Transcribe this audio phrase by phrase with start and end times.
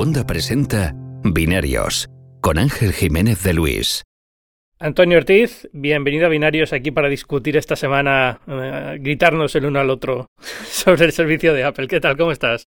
[0.00, 2.08] Segunda presenta Binarios
[2.40, 4.02] con Ángel Jiménez de Luis.
[4.78, 9.90] Antonio Ortiz, bienvenido a Binarios aquí para discutir esta semana, eh, gritarnos el uno al
[9.90, 11.86] otro sobre el servicio de Apple.
[11.86, 12.16] ¿Qué tal?
[12.16, 12.66] ¿Cómo estás?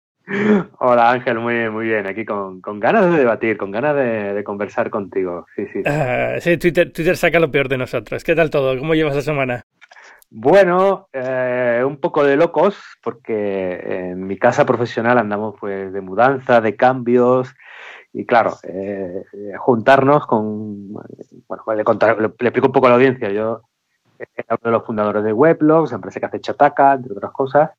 [0.80, 2.06] Hola Ángel, muy bien, muy bien.
[2.06, 5.46] Aquí con, ganas de debatir, con ganas de, conversar contigo.
[5.56, 5.80] Sí, sí.
[5.86, 8.22] Ah, sí Twitter, Twitter saca lo peor de nosotros.
[8.22, 8.78] ¿Qué tal todo?
[8.78, 9.64] ¿Cómo llevas la semana?
[10.36, 16.60] Bueno, eh, un poco de locos, porque en mi casa profesional andamos pues de mudanza,
[16.60, 17.54] de cambios,
[18.12, 19.22] y claro, eh,
[19.58, 23.62] juntarnos con, bueno, le, explico un poco a la audiencia, yo
[24.18, 27.70] era uno de los fundadores de Weblogs, empresa que hace Chataca, entre otras cosas,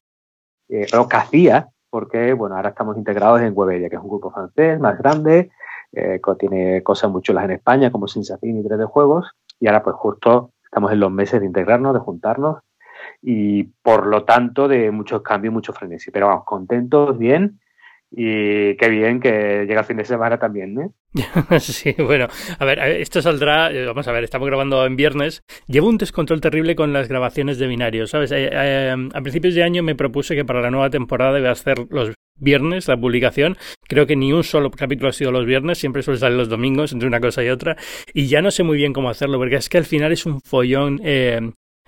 [0.70, 4.32] eh, lo que hacía, porque bueno, ahora estamos integrados en Webedia, que es un grupo
[4.32, 5.52] francés más grande,
[5.92, 9.30] eh, que tiene cosas muy chulas en España, como Sensafin y 3D Juegos,
[9.60, 12.58] y ahora pues justo estamos en los meses de integrarnos, de juntarnos
[13.22, 16.12] y por lo tanto de muchos cambios, mucho frenesí.
[16.12, 17.62] Pero vamos, contentos, bien
[18.12, 20.90] y qué bien que llega el fin de semana también, ¿eh?
[21.60, 22.28] sí, bueno,
[22.60, 25.44] a ver, esto saldrá, eh, vamos a ver, estamos grabando en viernes.
[25.68, 28.32] Llevo un descontrol terrible con las grabaciones de binario, ¿sabes?
[28.32, 31.54] Eh, eh, a principios de año me propuse que para la nueva temporada iba a
[31.54, 33.58] hacer los viernes la publicación.
[33.88, 36.92] Creo que ni un solo capítulo ha sido los viernes, siempre suele salir los domingos
[36.92, 37.78] entre una cosa y otra.
[38.14, 40.42] Y ya no sé muy bien cómo hacerlo, porque es que al final es un
[40.42, 41.02] follón.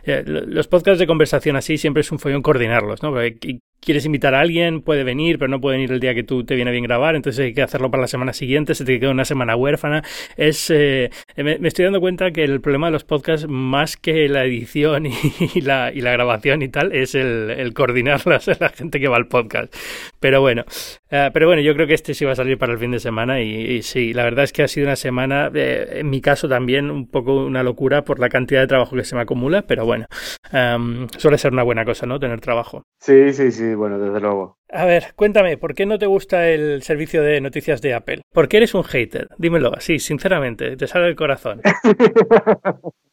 [0.06, 3.14] los podcasts de conversación así siempre es un follón coordinarlos, ¿no?
[3.80, 6.56] Quieres invitar a alguien, puede venir, pero no puede venir el día que tú te
[6.56, 9.26] viene bien grabar, entonces hay que hacerlo para la semana siguiente, se te queda una
[9.26, 10.04] semana huérfana.
[10.36, 14.46] Es, eh, me, estoy dando cuenta que el problema de los podcasts, más que la
[14.46, 15.06] edición
[15.56, 19.18] y, la, y la, grabación y tal, es el, coordinarlas a la gente que va
[19.18, 19.74] al podcast.
[20.20, 20.66] Pero bueno,
[21.10, 23.00] eh, pero bueno, yo creo que este sí va a salir para el fin de
[23.00, 26.50] semana y, sí, la verdad es que ha sido una semana, eh, en mi caso
[26.50, 29.86] también, un poco una locura por la cantidad de trabajo que se me acumula, pero
[29.86, 30.08] bueno,
[30.52, 32.20] em, suele ser una buena cosa, ¿no?
[32.20, 32.84] Tener trabajo.
[33.00, 34.58] Sí, sí, sí bueno, desde luego.
[34.70, 38.22] A ver, cuéntame, ¿por qué no te gusta el servicio de noticias de Apple?
[38.34, 39.30] ¿Por qué eres un hater?
[39.38, 41.62] Dímelo así, sinceramente, te sale el corazón.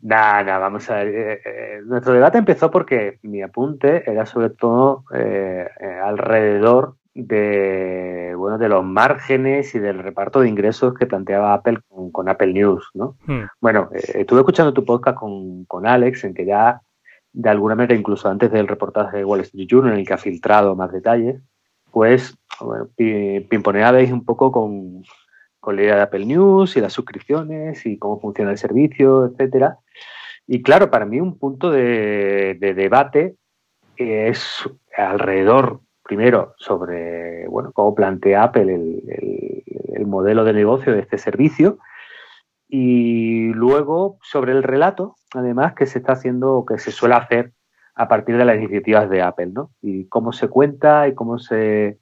[0.00, 1.08] Nada, vamos a ver.
[1.08, 5.66] Eh, eh, nuestro debate empezó porque mi apunte era sobre todo eh,
[6.02, 11.78] alrededor de bueno de los márgenes y del reparto de ingresos que planteaba Apple
[12.12, 13.16] con, Apple News, ¿no?
[13.26, 13.44] Hmm.
[13.60, 16.80] Bueno, estuve escuchando tu podcast con, con Alex en que ya
[17.34, 20.18] de alguna manera, incluso antes del reportaje de Wall Street Journal, en el que ha
[20.18, 21.42] filtrado más detalles,
[21.90, 25.02] pues bueno, pimponeabais un poco con,
[25.58, 29.78] con la idea de Apple News y las suscripciones y cómo funciona el servicio, etcétera.
[30.46, 33.34] Y claro, para mí un punto de, debate
[33.96, 41.18] es alrededor, primero, sobre bueno, cómo plantea Apple el, el modelo de negocio de este
[41.18, 41.78] servicio
[42.76, 47.52] y luego sobre el relato, además, que se está haciendo o que se suele hacer
[47.94, 49.70] a partir de las iniciativas de Apple, ¿no?
[49.80, 52.00] Y cómo se cuenta y cómo se,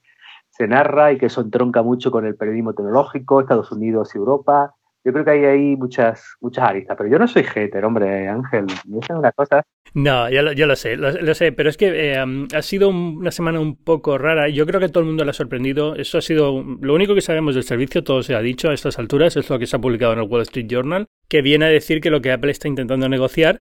[0.49, 4.75] se narra y que eso entronca mucho con el periodismo tecnológico, Estados Unidos y Europa,
[5.05, 8.65] yo creo que hay ahí muchas, muchas aristas, pero yo no soy hater, hombre, Ángel,
[8.71, 9.62] es una cosa.
[9.94, 13.30] No, yo lo, yo lo sé, lo, sé, pero es que eh, ha sido una
[13.30, 14.48] semana un poco rara.
[14.48, 15.97] Yo creo que todo el mundo le ha sorprendido.
[15.97, 18.98] Eso ha sido lo único que sabemos del servicio, todo se ha dicho a estas
[18.98, 21.69] alturas, es lo que se ha publicado en el Wall Street Journal, que viene a
[21.69, 23.58] decir que lo que Apple está intentando negociar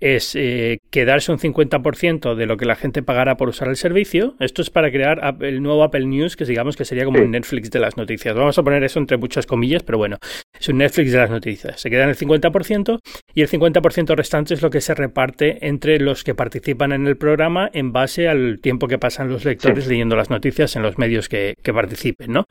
[0.00, 4.34] es eh, quedarse un 50% de lo que la gente pagará por usar el servicio.
[4.40, 7.70] Esto es para crear el nuevo Apple News, que digamos que sería como un Netflix
[7.70, 8.34] de las noticias.
[8.34, 10.18] Vamos a poner eso entre muchas comillas, pero bueno,
[10.58, 11.80] es un Netflix de las noticias.
[11.80, 12.98] Se quedan el 50%
[13.34, 17.16] y el 50% restante es lo que se reparte entre los que participan en el
[17.16, 21.28] programa en base al tiempo que pasan los lectores leyendo las noticias en los medios
[21.28, 22.44] que, que participen, ¿no?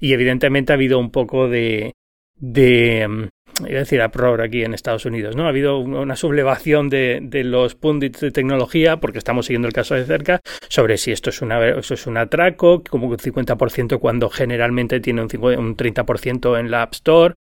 [0.00, 1.94] Y evidentemente ha habido un poco de,
[2.36, 3.28] de, mm,
[3.60, 5.46] iba a decir, pro aquí en Estados Unidos, ¿no?
[5.46, 9.94] Ha habido una sublevación de, de, los pundits de tecnología, porque estamos siguiendo el caso
[9.94, 14.28] de cerca, sobre si esto es, una, esto es un atraco, como un 50% cuando
[14.28, 17.34] generalmente tiene un, 50, un 30% en la App Store.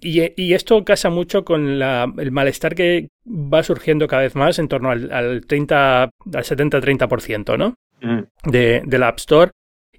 [0.00, 4.58] y, y, esto casa mucho con la, el malestar que va surgiendo cada vez más
[4.58, 6.10] en torno al, al 30, al
[6.44, 7.74] 70-30%, ¿no?
[8.00, 8.50] Mm.
[8.50, 9.50] De, de la App Store.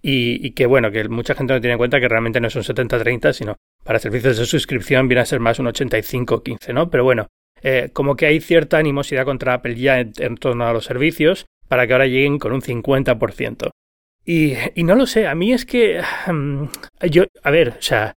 [0.09, 2.56] Y, y, que bueno, que mucha gente no tiene en cuenta que realmente no es
[2.56, 6.89] un 70-30, sino para servicios de suscripción viene a ser más un 85-15, ¿no?
[6.89, 7.27] Pero bueno,
[7.62, 11.86] eh, como que hay cierta animosidad contra Apple ya en, torno a los servicios para
[11.86, 13.69] que ahora lleguen con un 50%.
[14.24, 16.01] Y, y no lo sé, a mí es que
[16.31, 16.63] mm,
[17.10, 18.13] yo, a ver, o sea,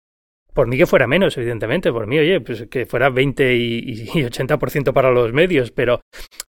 [0.53, 4.93] por mí que fuera menos, evidentemente, por mí, oye, pues que fuera 20 y, 80%
[4.93, 6.03] para los medios, pero,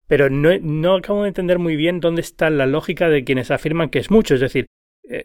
[0.05, 3.89] pero no, no acabo de entender muy bien dónde está la lógica de quienes afirman
[3.89, 4.35] que es mucho.
[4.35, 4.67] Es decir,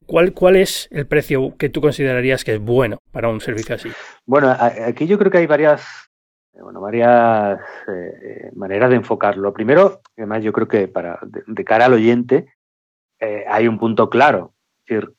[0.07, 3.91] ¿Cuál, ¿Cuál es el precio que tú considerarías que es bueno para un servicio así?
[4.27, 6.11] Bueno, aquí yo creo que hay varias,
[6.55, 9.53] eh, bueno, varias eh, maneras de enfocarlo.
[9.53, 12.47] Primero, además yo creo que para de, cara al oyente
[13.49, 14.53] hay un punto claro.
[14.87, 15.15] Es decir,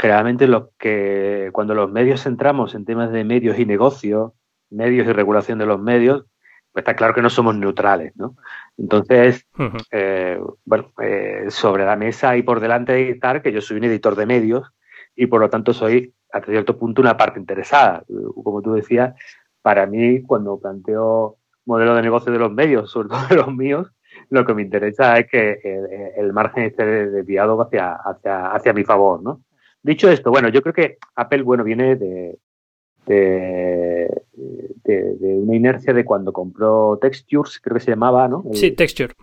[0.00, 4.32] generalmente lo que cuando los medios entramos en temas de medios y negocios,
[4.70, 6.24] medios y regulación de los medios,
[6.72, 8.36] pues está claro que no somos neutrales, ¿no?
[8.76, 9.46] Entonces,
[9.90, 13.84] eh, bueno, eh, sobre la mesa y por delante de estar que yo soy un
[13.84, 14.72] editor de medios
[15.16, 18.04] y por lo tanto soy hasta cierto punto una parte interesada.
[18.42, 19.14] Como tú decías,
[19.62, 21.36] para mí cuando planteo
[21.66, 23.92] modelo de negocio de los medios, sobre todo de los míos,
[24.28, 25.60] lo que me interesa es que
[26.16, 29.42] el, margen esté desviado hacia, hacia, hacia mi favor, ¿no?
[29.82, 32.38] Dicho esto, bueno, yo creo que Apple, bueno, viene de,
[33.06, 34.19] de,
[34.84, 38.44] una inercia de cuando compró Textures, creo que se llamaba, ¿no?
[38.52, 39.14] sí, Texture.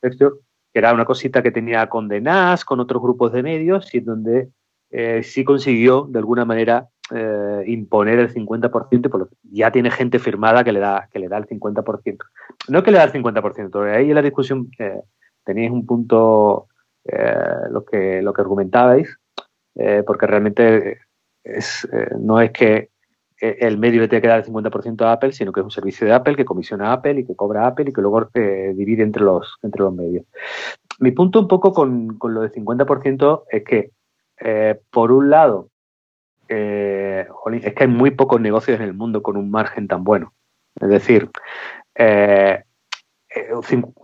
[0.00, 0.36] Texture,
[0.72, 4.50] que era una cosita que tenía con DNAS, con otros grupos de medios, y donde
[4.90, 9.90] eh, sí consiguió, de alguna manera, eh, imponer el 50%, por lo que ya tiene
[9.90, 12.18] gente firmada que le da, que le da el 50%.
[12.68, 15.00] No que le da el 50%, ahí en la discusión eh,
[15.44, 16.68] teníais un punto,
[17.70, 19.18] lo, que, lo que argumentabais,
[19.74, 20.98] eh, porque realmente
[21.44, 22.89] es, eh, no es que eh,
[23.40, 26.06] el medio le tenga que dar el 50% a Apple, sino que es un servicio
[26.06, 29.56] de Apple que comisiona Apple y que cobra Apple y que luego divide entre los,
[29.62, 30.24] entre los medios.
[30.98, 33.90] Mi punto un poco con, con lo del 50% es que,
[34.90, 35.68] por un lado,
[36.48, 40.34] es que hay muy pocos negocios en el mundo con un margen tan bueno.
[40.78, 41.30] Es decir,
[41.94, 42.62] eh,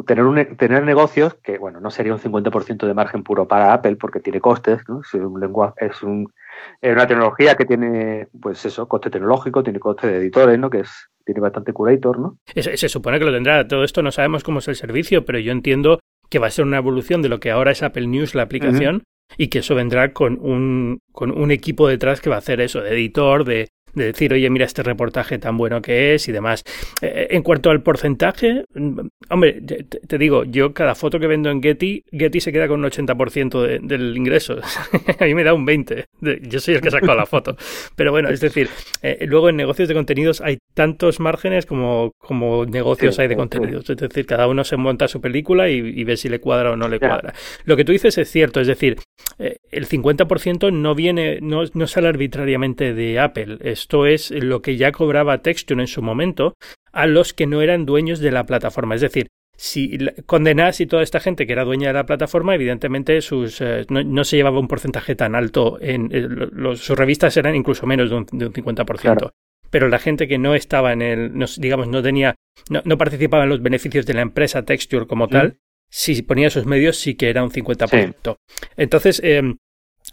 [0.06, 4.20] tener, tener negocios que, bueno, no sería un 50% de margen puro para Apple porque
[4.20, 5.00] tiene costes, ¿no?
[5.00, 6.32] Es, un lenguaje, es, un,
[6.82, 10.70] una tecnología que tiene, pues eso, coste tecnológico, tiene coste de editores, ¿no?
[10.70, 12.38] Que es, tiene bastante curator, ¿no?
[12.54, 13.66] Se, supone que lo tendrá.
[13.66, 16.00] Todo esto no sabemos cómo es el servicio, pero yo entiendo
[16.30, 19.04] que va a ser una evolución de lo que ahora es Apple News, la aplicación,
[19.36, 22.80] y que eso vendrá con un, con un equipo detrás que va a hacer eso,
[22.80, 26.62] de editor, de, de decir, oye, mira este reportaje tan bueno que es y demás.
[27.00, 29.00] Eh, en cuanto al porcentaje, mm,
[29.30, 32.90] hombre, te, digo, yo cada foto que vendo en Getty, Getty se queda con un
[32.90, 34.58] 80% del ingreso.
[35.18, 36.04] a mí me da un 20%.
[36.42, 37.56] Yo soy el que ha sacado la foto.
[37.96, 38.68] Pero bueno, es decir,
[39.02, 43.88] eh, luego en negocios de contenidos hay tantos márgenes como, como negocios hay de contenidos.
[43.88, 46.86] Es decir, cada uno se monta su película y, ve si le cuadra o no
[46.86, 47.32] le cuadra.
[47.64, 48.98] Lo que tú dices es cierto, es decir,
[49.38, 53.56] eh, el 50% no viene, no, no sale arbitrariamente de Apple.
[53.62, 56.52] Esto es lo que ya cobraba Texture en su momento
[56.92, 58.96] a los que no eran dueños de la plataforma.
[58.96, 63.22] Es decir, si condenas y toda esta gente que era dueña de la plataforma, evidentemente
[63.22, 65.78] sus, eh, no, se llevaba un porcentaje tan alto.
[65.80, 69.32] En, eh, sus revistas eran incluso menos de un, de un 50%.
[69.70, 72.34] Pero la gente que no estaba en el, digamos, no tenía,
[72.70, 75.58] no, participaba en los beneficios de la empresa Texture como tal,
[75.90, 78.36] si ponía sus medios sí que era un 50%.
[78.76, 79.56] Entonces, em,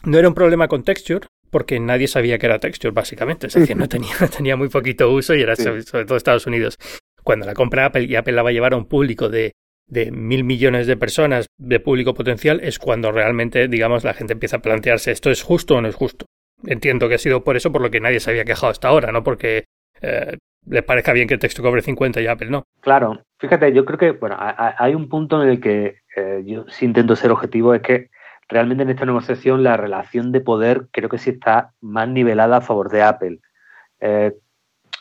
[0.05, 3.47] no era un problema con Texture, porque nadie sabía que era Texture, básicamente.
[3.47, 6.77] Es decir, no tenía, tenía muy poquito uso y era sobre, todo Estados Unidos.
[7.23, 9.53] Cuando la compra Apple y Apple la va a llevar a un público de,
[9.88, 14.57] de mil millones de personas de público potencial, es cuando realmente, digamos, la gente empieza
[14.57, 16.25] a plantearse esto es justo o no es justo.
[16.65, 19.12] Entiendo que ha sido por eso por lo que nadie se había quejado hasta ahora,
[19.12, 19.65] no porque
[20.01, 22.63] eh, le parezca bien que el texto cobre 50 y Apple no.
[22.80, 26.86] Claro, fíjate, yo creo que bueno, hay un punto en el que eh, yo sí
[26.86, 28.10] intento ser objetivo, es que
[28.48, 32.62] realmente en esta negociación la relación de poder creo que sí está más nivelada a
[32.62, 33.39] favor de Apple.
[34.00, 34.33] Eh,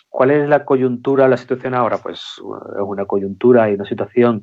[0.09, 1.99] ¿Cuál es la coyuntura, la situación ahora?
[1.99, 4.43] Pues es una coyuntura y una situación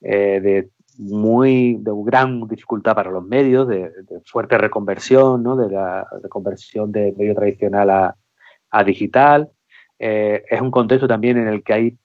[0.00, 0.68] de
[0.98, 3.90] muy de gran dificultad para los medios, de,
[4.24, 5.56] fuerte reconversión, ¿no?
[5.56, 9.50] de la reconversión de medio tradicional a, digital.
[9.98, 11.98] Eh, es un contexto también en el que hay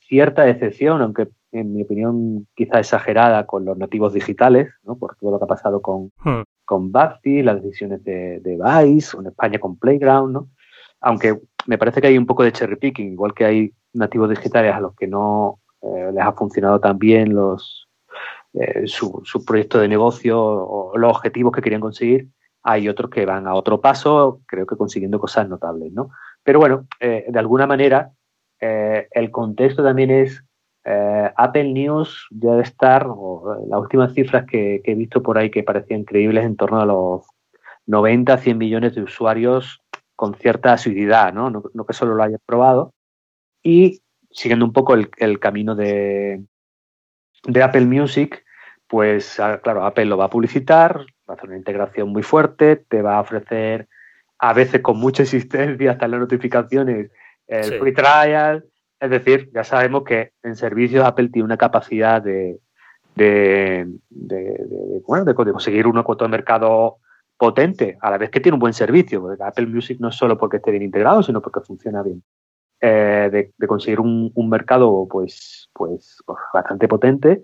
[0.00, 4.96] cierta decepción, aunque en mi opinión, quizá exagerada con los nativos digitales, ¿no?
[4.96, 6.42] por todo lo que ha pasado con, hmm.
[6.64, 10.48] con las decisiones de, de Vice, o en España con Playground, ¿no?
[11.00, 14.74] Aunque me parece que hay un poco de cherry picking, igual que hay nativos digitales
[14.74, 17.83] a los que no eh, les ha funcionado tan bien los,
[18.54, 22.28] eh, su, proyecto de negocio o los objetivos que querían conseguir,
[22.62, 26.10] hay otros que van a otro paso, creo que consiguiendo cosas notables, ¿no?
[26.42, 28.12] Pero bueno, eh, de alguna manera,
[28.60, 30.42] el contexto también es
[30.84, 35.62] eh, Apple News debe estar, o las últimas cifras que, he visto por ahí que
[35.62, 37.26] parecían increíbles, en torno a los
[37.86, 39.80] 90, 100 millones de usuarios
[40.14, 41.50] con cierta asiduidad, ¿no?
[41.50, 42.92] No, que solo lo hayan probado.
[43.62, 46.44] Y siguiendo un poco el, camino de,
[47.44, 48.43] de Apple Music,
[48.94, 52.76] pues ah, claro, Apple lo va a publicitar, va a hacer una integración muy fuerte,
[52.76, 53.88] te va a ofrecer
[54.38, 57.10] a veces con mucha existencia hasta las notificaciones
[57.48, 58.64] el free trial,
[59.00, 62.60] es decir, ya sabemos que en servicios Apple tiene una capacidad de,
[63.16, 63.88] de,
[65.34, 66.98] conseguir una cuota de mercado
[67.36, 69.20] potente, a la vez que tiene un buen servicio.
[69.20, 72.22] Porque Apple Music no es solo porque esté bien integrado, sino porque funciona bien.
[72.80, 77.42] Eh, de, conseguir un, mercado pues, pues, pues, bastante potente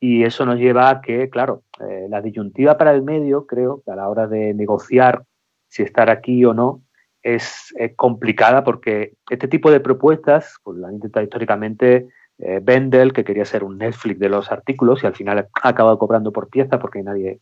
[0.00, 3.96] y eso nos lleva a que, claro, eh, la disyuntiva para el medio, creo, a
[3.96, 5.24] la hora de negociar
[5.68, 6.82] si estar aquí o no,
[7.22, 13.24] es, complicada porque este tipo de propuestas, pues lo han intentado históricamente eh, Bendel, que
[13.24, 16.78] quería ser un Netflix de los artículos y al final ha acabado cobrando por pieza
[16.78, 17.40] porque nadie,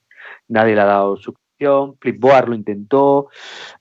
[0.48, 1.96] nadie le ha dado suscripción.
[2.00, 3.28] Flipboard lo intentó.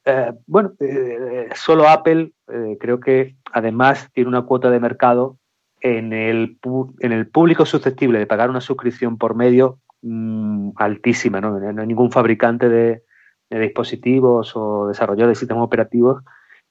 [0.03, 2.31] Eh, bueno, eh, solo Apple
[2.79, 5.37] creo que además tiene una cuota de mercado
[5.85, 6.57] en el,
[6.99, 11.39] en el público susceptible de pagar una suscripción por medio mm, altísima.
[11.39, 11.59] ¿no?
[11.59, 13.03] no hay ningún fabricante de,
[13.51, 16.23] dispositivos o desarrolladores de sistemas operativos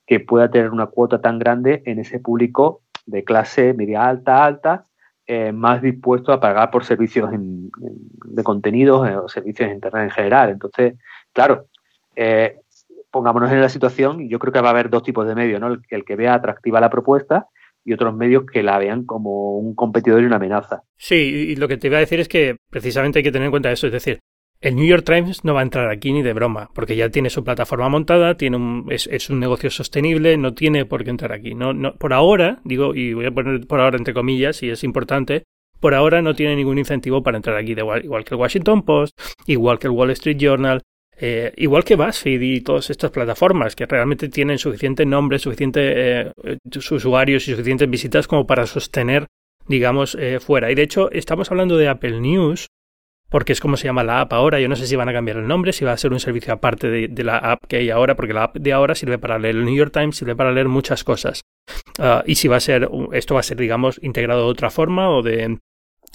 [0.04, 4.84] que pueda tener una cuota tan grande en ese público de clase media alta, alta,
[5.26, 10.10] eh, más dispuesto a pagar por servicios de contenidos eh, o servicios de Internet en
[10.10, 10.50] general.
[10.50, 10.94] Entonces,
[11.32, 11.66] claro,
[12.16, 12.58] eh,
[13.12, 15.68] pongámonos en la situación yo creo que va a haber dos tipos de medios, ¿no?
[15.68, 17.46] El, el, que vea atractiva la propuesta
[17.84, 20.82] y otros medios que la vean como un competidor y una amenaza.
[20.96, 23.50] Sí, y lo que te iba a decir es que precisamente hay que tener en
[23.50, 24.20] cuenta eso, es decir,
[24.60, 27.28] el New York Times no va a entrar aquí ni de broma, porque ya tiene
[27.28, 31.54] su plataforma montada, tiene un, es, un negocio sostenible, no tiene por qué entrar aquí.
[31.54, 35.44] No, por ahora, digo, y voy a poner por ahora entre comillas, y es importante,
[35.80, 39.20] por ahora no tiene ningún incentivo para entrar aquí, igual, igual, que el Washington Post,
[39.46, 40.80] igual que el Wall Street Journal,
[41.26, 45.80] eh, igual que BuzzFeed y todas estas plataformas que realmente tienen suficiente nombre, suficiente
[46.20, 46.32] eh,
[46.90, 49.28] usuarios y suficientes visitas como para sostener,
[49.66, 50.70] digamos, eh, fuera.
[50.70, 52.66] Y de hecho, estamos hablando de Apple News,
[53.30, 54.60] porque es como se llama la app ahora.
[54.60, 56.52] Yo no sé si van a cambiar el nombre, si va a ser un servicio
[56.52, 59.56] aparte de, la app que hay ahora, porque la app de ahora sirve para leer
[59.56, 61.40] el New York Times, sirve para leer muchas cosas.
[61.98, 65.08] Ah, y si va a ser, esto va a ser, digamos, integrado de otra forma
[65.08, 65.58] o, de,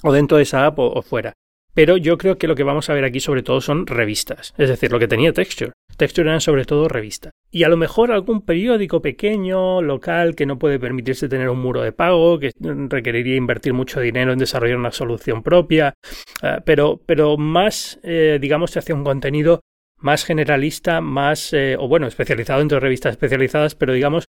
[0.04, 1.32] o dentro de esa app o fuera.
[1.74, 4.68] Pero yo creo que lo que vamos a ver aquí sobre todo son revistas, es
[4.68, 5.72] decir, lo que tenía Texture.
[5.96, 7.32] Texture eran sobre todo revistas.
[7.50, 11.82] Y a lo mejor algún periódico pequeño, local, que no puede permitirse tener un muro
[11.82, 15.94] de pago, que requeriría invertir mucho dinero en desarrollar una solución propia,
[16.42, 19.60] eh, pero, pero más, eh, digamos, hacia un contenido
[19.98, 24.24] más generalista, más, eh, o bueno, especializado entre revistas especializadas, pero digamos,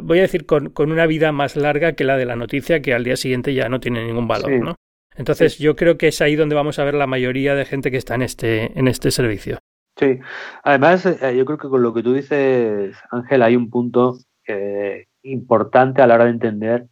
[0.00, 2.94] voy a decir, con, con, una vida más larga que la de la noticia, que
[2.94, 4.76] al día siguiente ya no tiene ningún valor, ¿no?
[5.16, 7.96] Entonces yo creo que es ahí donde vamos a ver la mayoría de gente que
[7.96, 9.58] está en este, en este servicio.
[9.98, 10.20] Sí,
[10.62, 15.06] además eh, yo creo que con lo que tú dices, Ángel, hay un punto eh,
[15.22, 16.86] importante a la hora de entender,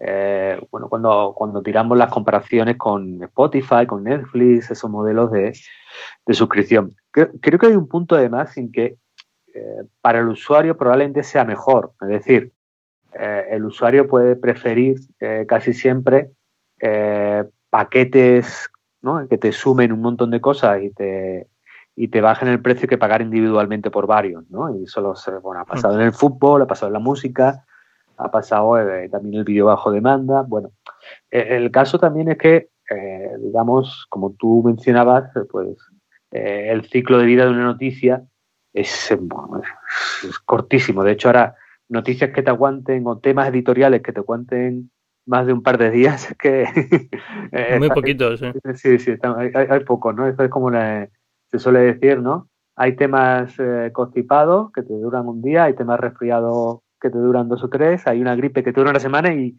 [0.00, 5.52] eh, bueno, cuando, cuando tiramos las comparaciones con Spotify, con Netflix, esos modelos de,
[6.32, 6.96] suscripción.
[7.10, 8.96] Creo, que hay un punto además en que
[10.02, 12.52] para el usuario probablemente sea mejor, es decir,
[13.14, 14.96] el usuario puede preferir
[15.46, 16.30] casi siempre
[17.70, 18.70] paquetes
[19.02, 19.26] ¿no?
[19.28, 21.48] que te sumen un montón de cosas y te,
[21.94, 24.48] y te bajen el precio que pagar individualmente por varios.
[24.50, 24.74] ¿no?
[24.76, 27.64] Y eso bueno, ha pasado en el fútbol, ha pasado en la música,
[28.18, 30.42] ha pasado eh, también el vídeo bajo demanda.
[30.42, 30.72] Bueno,
[31.30, 35.76] e, el caso también es que, eh, digamos, como tú mencionabas, pues
[36.32, 38.24] eh, el ciclo de vida de una noticia
[38.72, 41.02] es, es cortísimo.
[41.02, 41.54] De hecho, ahora
[41.88, 44.90] noticias que te aguanten o temas editoriales que te aguanten
[45.26, 46.64] más de un par de días que...
[47.52, 48.52] Eh, Muy poquitos, ¿eh?
[48.74, 50.26] Sí, sí, hay, hay, pocos, ¿no?
[50.26, 52.48] Esto es como se suele decir, ¿no?
[52.76, 57.48] Hay temas eh, constipados que te duran un día, hay temas resfriados que te duran
[57.48, 59.56] dos o tres, hay una gripe que te dura una semana y,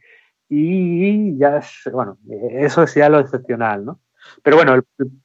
[0.49, 2.17] y ya es, bueno,
[2.51, 3.99] eso es ya lo excepcional, ¿no?
[4.43, 4.75] Pero bueno,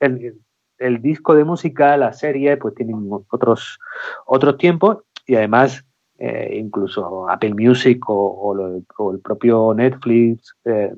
[0.01, 0.41] el,
[0.79, 3.79] el, disco de música, la serie, pues tienen otros,
[4.27, 5.85] otros tiempos y además
[6.25, 8.55] eh, incluso Apple Music o,
[9.13, 10.93] el propio Netflix eh,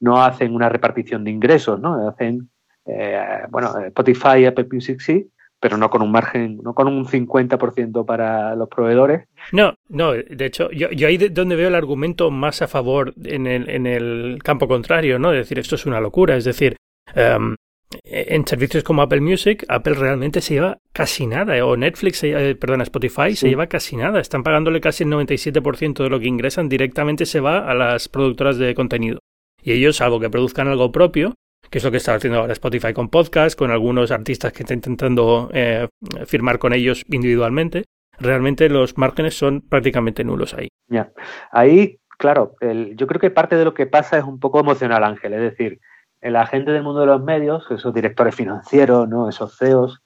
[0.00, 2.08] no hacen una repartición de ingresos, ¿no?
[2.08, 2.48] Hacen,
[2.86, 3.20] eh,
[3.50, 8.06] bueno, Spotify y Apple Music sí, pero no con un margen, no con un 50%
[8.06, 9.28] para los proveedores.
[9.52, 13.46] No, no, de hecho, yo, yo ahí donde veo el argumento más a favor en
[13.46, 15.32] el, en el campo contrario, ¿no?
[15.32, 16.76] De decir, esto es una locura, es decir,
[17.14, 17.56] em,
[18.04, 22.82] en servicios como Apple Music, Apple realmente se lleva casi nada, o Netflix, eh, perdona,
[22.82, 24.20] Spotify se lleva casi nada.
[24.20, 28.58] Están pagándole casi el 97% de lo que ingresan directamente se va a las productoras
[28.58, 29.20] de contenido.
[29.62, 31.34] Y ellos, algo que produzcan algo propio,
[31.70, 34.74] que es lo que está haciendo ahora Spotify con podcast, con algunos artistas que está
[34.74, 35.88] intentando eh,
[36.26, 37.84] firmar con ellos individualmente,
[38.18, 40.68] realmente los márgenes son prácticamente nulos ahí.
[40.88, 41.12] Ya,
[41.50, 45.34] ahí, claro, yo creo que parte de lo que pasa es un poco emocional, Ángel,
[45.34, 45.80] es decir,
[46.20, 49.28] la gente del mundo de los medios, esos directores financieros, ¿no?
[49.28, 50.02] esos CEOs,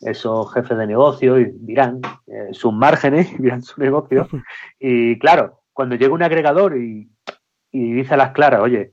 [0.00, 4.28] esos jefes de negocio, y dirán eh, sus márgenes, dirán su negocio.
[4.78, 7.10] Y claro, cuando llega un agregador y,
[7.72, 8.92] dice a las claras, oye,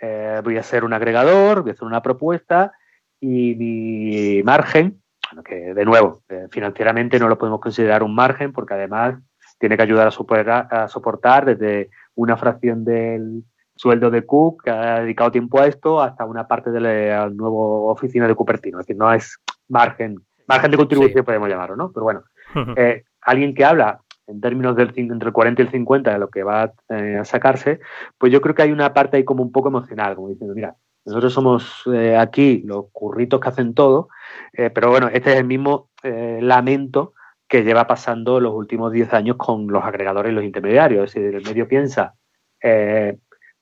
[0.00, 2.72] eh, voy a ser un agregador, voy a hacer una propuesta
[3.20, 5.02] y mi margen,
[5.44, 9.16] que de nuevo, eh, financieramente no lo podemos considerar un margen porque además
[9.58, 13.44] tiene que ayudar a, superar, a soportar desde una fracción del,
[13.78, 17.56] sueldo de Cook, que ha dedicado tiempo a esto, hasta una parte de la nueva
[17.92, 18.80] oficina de Cupertino.
[18.80, 20.16] Es decir, no es margen,
[20.48, 21.92] margen de contribución, podemos llamarlo, ¿no?
[21.92, 22.24] Pero bueno,
[22.76, 26.28] eh, alguien que habla en términos del entre el 40 y el 50 de lo
[26.28, 27.78] que va eh, a sacarse,
[28.18, 30.74] pues yo creo que hay una parte ahí como un poco emocional, como diciendo, mira,
[31.06, 34.08] nosotros somos eh, aquí los curritos que hacen todo,
[34.52, 37.14] pero bueno, este es el mismo lamento
[37.48, 41.04] que lleva pasando los últimos 10 años con los agregadores y los intermediarios.
[41.06, 42.14] Es decir, el medio piensa,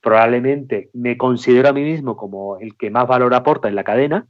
[0.06, 4.28] probablemente me considero a mí mismo como el que más valor aporta en la cadena,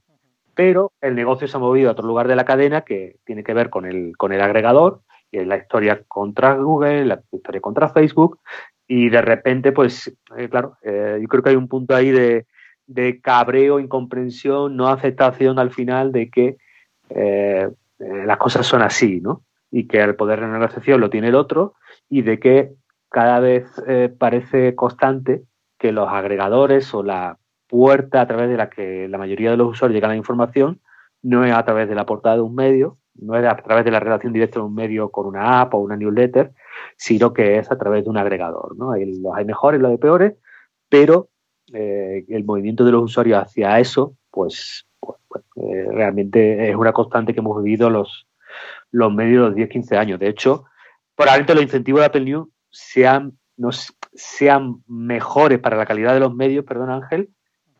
[0.55, 3.53] pero el negocio se ha movido a otro lugar de la cadena que tiene que
[3.53, 8.39] ver con el, con el agregador, y la historia contra Google, la historia contra Facebook,
[8.89, 12.47] y de repente, pues, eh, claro, eh, yo creo que hay un punto ahí de,
[12.87, 16.57] de, cabreo, incomprensión, no aceptación al final de que
[17.11, 17.69] eh,
[17.99, 19.43] las cosas son así, ¿no?
[19.71, 21.75] Y que el poder de negociación lo tiene el otro,
[22.09, 22.73] y de que
[23.11, 23.67] cada vez
[24.19, 25.43] parece constante
[25.87, 27.39] que los agregadores o la
[27.69, 30.81] puerta a través de la que la mayoría de los usuarios llegan a la información
[31.23, 33.93] no es a través de la portada de un medio, no es a través de
[33.93, 36.53] la relación directa de un medio con una app o una newsletter,
[36.97, 38.77] sino que es a través de un agregador.
[38.77, 38.97] ¿no?
[38.97, 40.35] Los hay mejores, los hay peores,
[40.89, 41.29] pero
[41.73, 46.93] eh, el movimiento de los usuarios hacia eso, pues, pues, pues eh, realmente es una
[46.93, 48.27] constante que hemos vivido los,
[48.91, 50.19] los medios de los 10-15 años.
[50.19, 50.65] De hecho,
[51.15, 53.71] probablemente los incentivos de Apple News sean, no,
[54.17, 57.31] sean mejores para la calidad de los medios, perdón Ángel,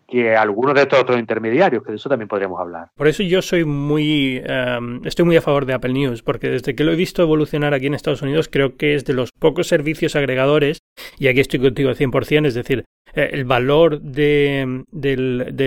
[0.07, 2.89] que algunos de estos otros intermediarios, que de eso también podríamos hablar.
[2.95, 6.75] Por eso yo soy muy, em, estoy muy a favor de Apple News, porque desde
[6.75, 9.67] que lo he visto evolucionar aquí en Estados Unidos, creo que es de los pocos
[9.67, 10.79] servicios agregadores,
[11.19, 14.85] y aquí estoy contigo al 100%, es decir, eh, el valor de,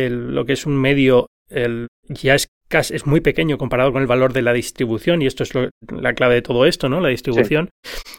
[0.10, 4.32] lo que es un medio el, ya es es muy pequeño comparado con el valor
[4.32, 5.52] de la distribución, y esto es
[5.92, 7.00] la clave de todo esto, ¿no?
[7.00, 7.70] La distribución.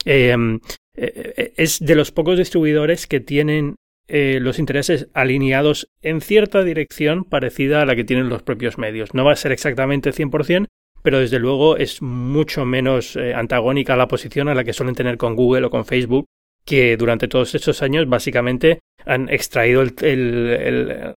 [0.05, 0.59] Em, eh,
[1.03, 3.77] eh, es de los pocos distribuidores que tienen
[4.09, 9.15] eh, los intereses alineados en cierta dirección parecida a la que tienen los propios medios.
[9.15, 10.67] No va a ser exactamente 100%,
[11.03, 15.17] pero desde luego es mucho menos eh, antagónica la posición a la que suelen tener
[15.17, 16.27] con Google o con Facebook,
[16.65, 21.15] que durante todos estos años básicamente han extraído el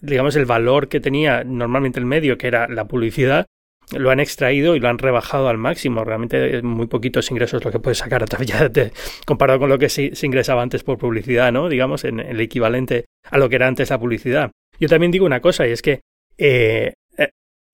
[0.00, 3.46] digamos el valor que tenía normalmente el medio, que era la publicidad,
[3.96, 6.04] lo han extraído y lo han rebajado al máximo.
[6.04, 8.92] Realmente muy poquitos ingresos lo que puedes sacar a través de,
[9.24, 11.68] comparado con lo que se, ingresaba antes por publicidad, ¿no?
[11.68, 14.50] Digamos, en el equivalente a lo que era antes la publicidad.
[14.80, 16.00] Yo también digo una cosa, y es que
[16.36, 17.28] eh, eh,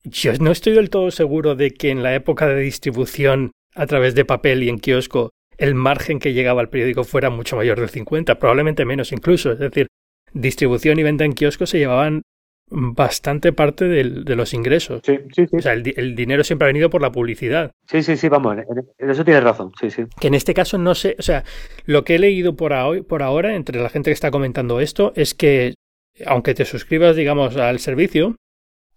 [0.04, 4.14] yo no estoy del todo seguro de que en la época de distribución a través
[4.14, 7.90] de papel y en kiosco el margen que llegaba al periódico fuera mucho mayor del
[7.90, 9.52] 50, probablemente menos incluso.
[9.52, 9.86] Es decir,
[10.32, 12.22] distribución y venta en kiosco se llevaban
[12.74, 15.00] bastante parte de los ingresos.
[15.04, 15.56] Sí, sí, sí.
[15.56, 17.70] O sea, el, dinero siempre ha venido por la publicidad.
[17.86, 18.56] Sí, sí, sí, vamos,
[18.98, 20.04] en eso tienes razón, sí, sí.
[20.20, 21.44] Que en este caso no sé, o sea,
[21.86, 22.72] lo que he leído por,
[23.06, 25.74] por ahora entre la gente que está comentando esto es que
[26.26, 28.36] aunque te suscribas, digamos, al servicio,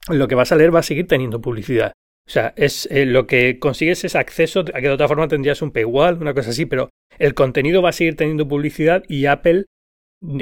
[0.09, 1.93] lo que vas a leer va a seguir teniendo publicidad.
[2.27, 5.61] O sea, es eh, lo que consigues es acceso a que de otra forma tendrías
[5.61, 9.65] un paywall, una cosa así, pero el contenido va a seguir teniendo publicidad y Apple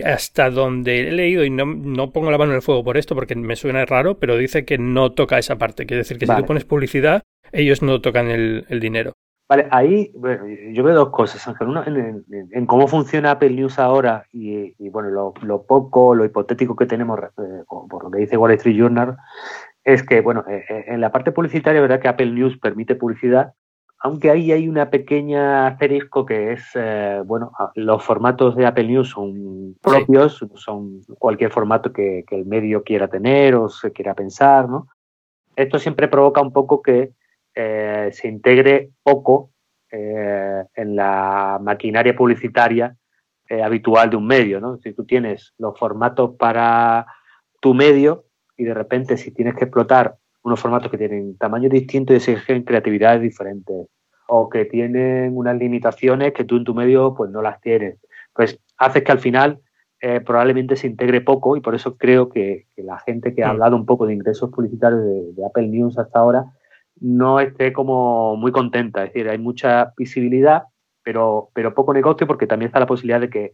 [0.06, 3.16] hasta donde he leído, y no, no, pongo la mano en el fuego por esto
[3.16, 5.86] porque me suena raro, pero dice que no toca esa parte.
[5.86, 9.14] Quiere decir que si tú pones publicidad, ellos no tocan el, dinero.
[9.48, 10.12] Vale, ahí
[10.74, 11.68] yo veo dos cosas, Ángel.
[11.68, 17.20] Uno, en, cómo funciona Apple News ahora y, bueno, lo, poco, lo hipotético que tenemos,
[17.20, 19.18] eh, por lo que dice Wall Street Journal,
[19.84, 23.54] es que, bueno, eh, eh, en la parte publicitaria, verdad que Apple News permite publicidad,
[24.06, 29.10] aunque ahí hay una pequeña asterisco que es, eh, bueno, los formatos de Apple News
[29.10, 34.90] son propios, son cualquier formato que, el medio quiera tener o se quiera pensar, ¿no?
[35.56, 37.14] Esto siempre provoca un poco que
[37.56, 39.50] eh, se integre poco
[39.90, 42.96] eh, en la maquinaria publicitaria
[43.64, 44.78] habitual de un medio, ¿no?
[44.78, 47.08] Si tú tienes los formatos para
[47.60, 52.28] tu medio y de repente si tienes que explotar unos formatos que tienen tamaños distintos
[52.28, 53.88] y exigen creatividades diferentes
[54.28, 57.98] o que tienen unas limitaciones que tú en tu medio pues no las tienes.
[58.32, 59.60] Pues haces que al final
[60.02, 63.76] eh, probablemente se integre poco y por eso creo que, la gente que ha hablado
[63.76, 65.02] un poco de ingresos publicitarios
[65.36, 66.46] de, Apple News hasta ahora
[67.00, 69.04] no esté como muy contenta.
[69.04, 70.66] Es decir, hay mucha visibilidad,
[71.02, 73.54] pero, pero poco negocio porque también está la posibilidad de que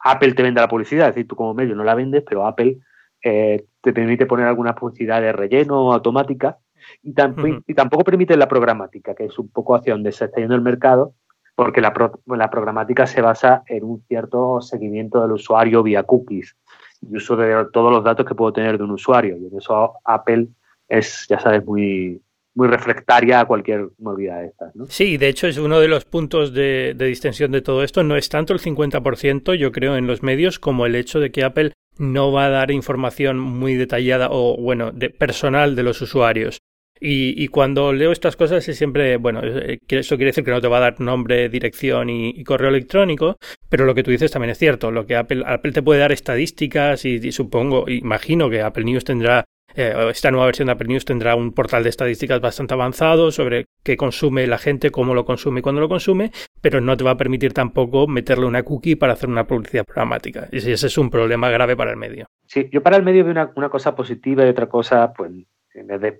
[0.00, 1.10] Apple te venda la publicidad.
[1.10, 2.80] Es decir, tú como medio no la vendes, pero Apple
[3.22, 6.58] eh, te permite poner alguna publicidad de relleno automática
[7.02, 10.62] y, tampoco permite la programática, que es un poco hacia donde se está yendo el
[10.62, 11.14] mercado,
[11.54, 11.92] porque la,
[12.26, 16.56] la programática se basa en un cierto seguimiento del usuario vía cookies
[17.02, 19.36] y uso de todos los datos que puedo tener de un usuario.
[19.36, 20.48] Y en eso Apple
[20.88, 22.20] es, ya sabes, muy,
[22.54, 24.74] muy reflectaria a cualquier movida de estas.
[24.74, 24.86] ¿no?
[24.86, 28.02] Sí, de hecho es uno de los puntos de, de distensión de todo esto.
[28.02, 31.44] No es tanto el 50%, yo creo, en los medios, como el hecho de que
[31.44, 36.58] Apple no va a dar información muy detallada o, bueno, de, personal de los usuarios.
[37.04, 40.68] Y, cuando leo estas cosas es siempre, bueno, eh, eso quiere decir que no te
[40.68, 44.58] va a dar nombre, dirección y, correo electrónico, pero lo que tú dices también es
[44.58, 49.02] cierto, lo que Apple, Apple te puede dar estadísticas y, supongo, imagino que Apple News
[49.02, 53.32] tendrá, eh, esta nueva versión de Apple News tendrá un portal de estadísticas bastante avanzado
[53.32, 56.30] sobre qué consume la gente, cómo lo consume y cuándo lo consume,
[56.62, 60.48] pero no te va a permitir tampoco meterle una cookie para hacer una publicidad programática.
[60.52, 62.26] Y ese es un problema grave para el medio.
[62.46, 65.32] Sí, yo para el medio veo una, cosa positiva y otra cosa, pues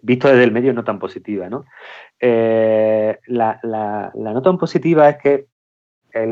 [0.03, 1.49] visto desde el medio no tan positiva.
[1.49, 1.65] ¿no?
[2.19, 5.47] Eh, la, la, no tan positiva es que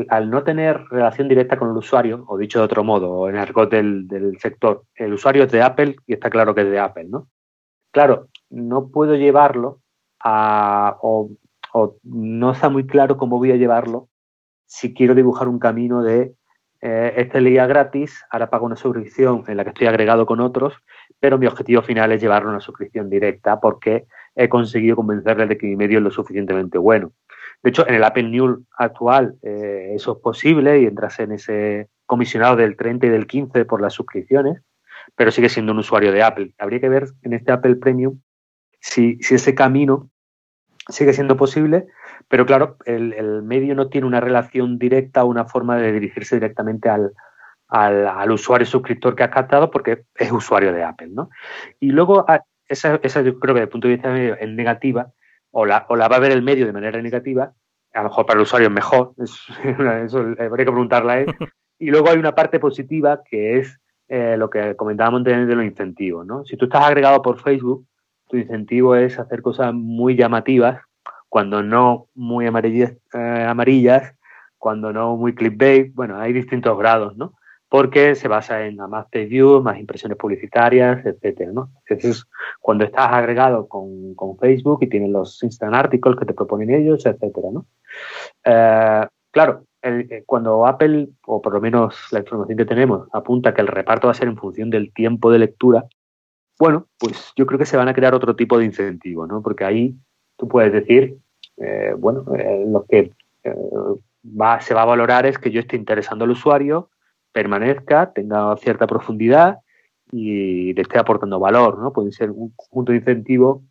[0.09, 3.41] al no tener relación directa con el usuario, o dicho de otro modo, en el
[3.41, 7.05] argot del, sector, el usuario es de Apple y está claro que es de Apple,
[7.05, 7.29] ¿no?
[7.91, 9.81] Claro, no puedo llevarlo
[10.19, 10.97] a,
[11.73, 14.09] o no está muy claro cómo voy a llevarlo
[14.71, 16.33] si quiero dibujar un camino de
[16.81, 20.73] eh, este leía gratis, ahora pago una suscripción en la que estoy agregado con otros,
[21.19, 25.57] pero mi objetivo final es llevarlo a una suscripción directa porque he conseguido convencerle de
[25.57, 27.11] que mi medio es lo suficientemente bueno.
[27.61, 31.89] De hecho, en el Apple News actual eh, eso es posible y entras en ese
[32.05, 34.63] comisionado del 30 y del 15 por las suscripciones,
[35.15, 36.53] pero sigue siendo un usuario de Apple.
[36.57, 38.21] Habría que ver en este Apple Premium
[38.79, 40.09] si, si ese camino
[40.89, 41.87] sigue siendo posible
[42.27, 46.89] pero claro, el, medio no tiene una relación directa o una forma de dirigirse directamente
[46.89, 47.11] al,
[47.67, 51.29] al, usuario suscriptor que has captado porque es usuario de Apple, ¿no?
[51.79, 54.49] Y luego, ah, esa, esa yo creo que desde el punto de vista medio es
[54.49, 55.11] negativa,
[55.51, 57.51] o la, o la va a ver el medio de manera negativa,
[57.93, 61.35] a lo mejor para el usuario es mejor, eso habría que preguntarla a él.
[61.83, 66.27] Y luego hay una parte positiva que es eh, lo que comentábamos de los incentivos,
[66.27, 66.45] ¿no?
[66.45, 67.87] Si tú estás agregado por Facebook,
[68.31, 70.81] tu incentivo es hacer cosas muy llamativas
[71.27, 74.15] cuando no muy amarillas, eh, amarillas,
[74.57, 77.33] cuando no muy clickbait, bueno, hay distintos grados, ¿no?
[77.67, 81.71] Porque se basa en más page views, más impresiones publicitarias, etcétera, ¿no?
[81.85, 82.25] Entonces,
[82.59, 87.05] cuando estás agregado con, con, Facebook y tienes los instant articles que te proponen ellos,
[87.05, 87.65] etcétera, ¿no?
[88.45, 93.61] Eh, claro, eh, cuando Apple, o por lo menos la información que tenemos, apunta que
[93.61, 95.85] el reparto va a ser en función del tiempo de lectura,
[96.59, 99.41] bueno, pues yo creo que se van a crear otro tipo de incentivos, ¿no?
[99.41, 99.95] Porque ahí
[100.37, 101.17] tú puedes decir,
[101.57, 103.11] eh, bueno, eh, lo que
[103.43, 103.55] eh,
[104.23, 106.89] va, se va a valorar es que yo esté interesando al usuario,
[107.31, 109.59] permanezca, tenga cierta profundidad
[110.11, 111.93] y le esté aportando valor, ¿no?
[111.93, 113.61] Puede ser un conjunto de incentivos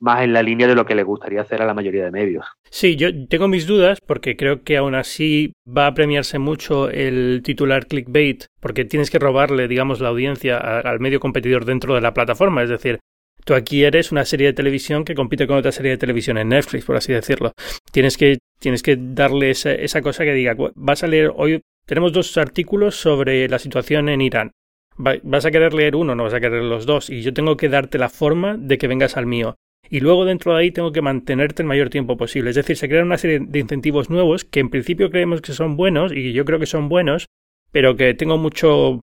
[0.00, 2.46] más en la línea de lo que le gustaría hacer a la mayoría de medios.
[2.70, 7.40] Sí, yo tengo mis dudas porque creo que aún así va a premiarse mucho el
[7.42, 12.14] titular clickbait porque tienes que robarle, digamos, la audiencia al medio competidor dentro de la
[12.14, 12.62] plataforma.
[12.62, 13.00] Es decir,
[13.48, 16.50] Tú aquí eres una serie de televisión que compite con otra serie de televisión en
[16.50, 17.52] Netflix, por así decirlo.
[17.90, 22.36] Tienes que, tienes que darle esa, cosa que diga, vas a leer hoy, tenemos dos
[22.36, 24.50] artículos sobre la situación en Irán.
[24.96, 27.70] vas a querer leer uno, no vas a querer los dos, y yo tengo que
[27.70, 29.56] darte la forma de que vengas al mío.
[29.90, 32.50] Y luego dentro de ahí tengo que mantenerte el mayor tiempo posible.
[32.50, 35.76] Es decir, se crean una serie de incentivos nuevos que en principio creemos que son
[35.76, 37.26] buenos, y yo creo que son buenos,
[37.72, 39.00] pero que tengo mucho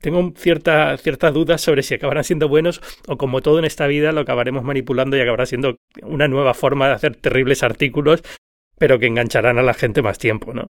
[0.00, 4.12] tengo cierta, cierta duda sobre si acabarán siendo buenos o como todo en esta vida
[4.12, 8.22] lo acabaremos manipulando y acabará siendo una nueva forma de hacer terribles artículos
[8.78, 10.66] pero que engancharán a la gente más tiempo, ¿no?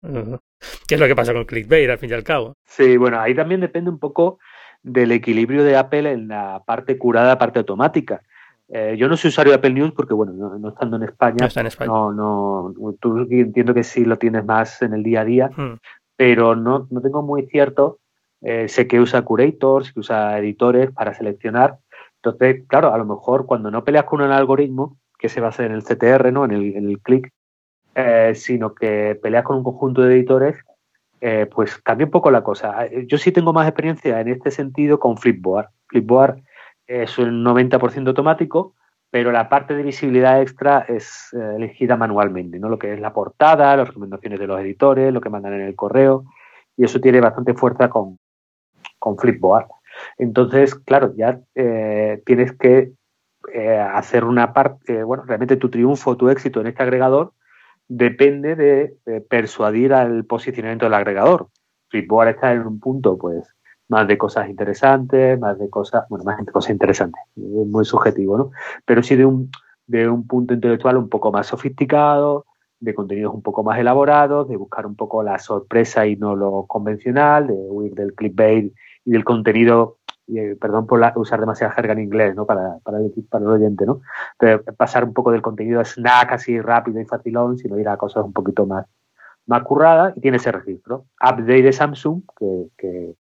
[0.88, 2.54] ¿Qué es lo que pasa con clickbait al fin y al cabo?
[2.66, 4.40] Sí, bueno, ahí también depende un poco
[4.82, 8.22] del equilibrio de Apple en la parte curada, parte automática.
[8.70, 11.46] Eh, yo no soy usuario de Apple News porque, bueno, no, estando en España, no,
[11.48, 11.88] está en España.
[11.90, 15.78] no, no, tú entiendo que sí lo tienes más en el día a día, hmm.
[16.16, 18.00] pero no, no tengo muy cierto
[18.44, 21.80] eh, sé que usa curators, que usa editores para seleccionar.
[22.18, 25.72] Entonces, claro, a lo mejor cuando no peleas con un algoritmo que se basa en
[25.72, 26.44] el CTR, ¿no?
[26.44, 27.32] en el, en el click,
[27.96, 30.58] eh, sino que peleas con un conjunto de editores,
[31.22, 32.86] eh, pues cambia un poco la cosa.
[33.08, 35.70] Yo sí tengo más experiencia en este sentido con Flipboard.
[35.88, 36.44] Flipboard
[36.88, 38.76] es un 90% automático,
[39.10, 42.68] pero la parte de visibilidad extra es elegida manualmente, ¿no?
[42.68, 45.76] Lo que es la portada, las recomendaciones de los editores, lo que mandan en el
[45.76, 46.26] correo,
[46.76, 48.18] y eso tiene bastante fuerza con,
[49.00, 49.68] con Flipboard.
[50.18, 52.94] Entonces, claro, ya eh, tienes que
[53.54, 57.34] eh, hacer una parte, bueno, realmente tu triunfo, tu éxito en este agregador
[57.88, 61.50] depende de, persuadir al posicionamiento del agregador.
[61.90, 63.54] Flipboard está en un punto, pues,
[63.90, 68.38] más de cosas interesantes, más de cosas, bueno, más de cosas interesantes, es muy subjetivo,
[68.38, 68.52] ¿no?
[68.86, 69.50] Pero sí de un,
[69.88, 72.46] de un punto intelectual un poco más sofisticado,
[72.80, 76.66] de contenidos un poco más elaborados, de buscar un poco la sorpresa y no lo
[76.68, 78.74] convencional, de huir del clickbait
[79.06, 82.46] y del contenido, eh, perdón por usar demasiada jerga en inglés, ¿no?
[82.46, 84.02] Para, para, el, para el oyente, ¿no?
[84.78, 88.34] pasar un poco del contenido snack así rápido y facilón, sino ir a cosas un
[88.34, 88.86] poquito más,
[89.46, 91.06] más curradas y tiene ese registro.
[91.22, 93.16] Update de Samsung, que, que,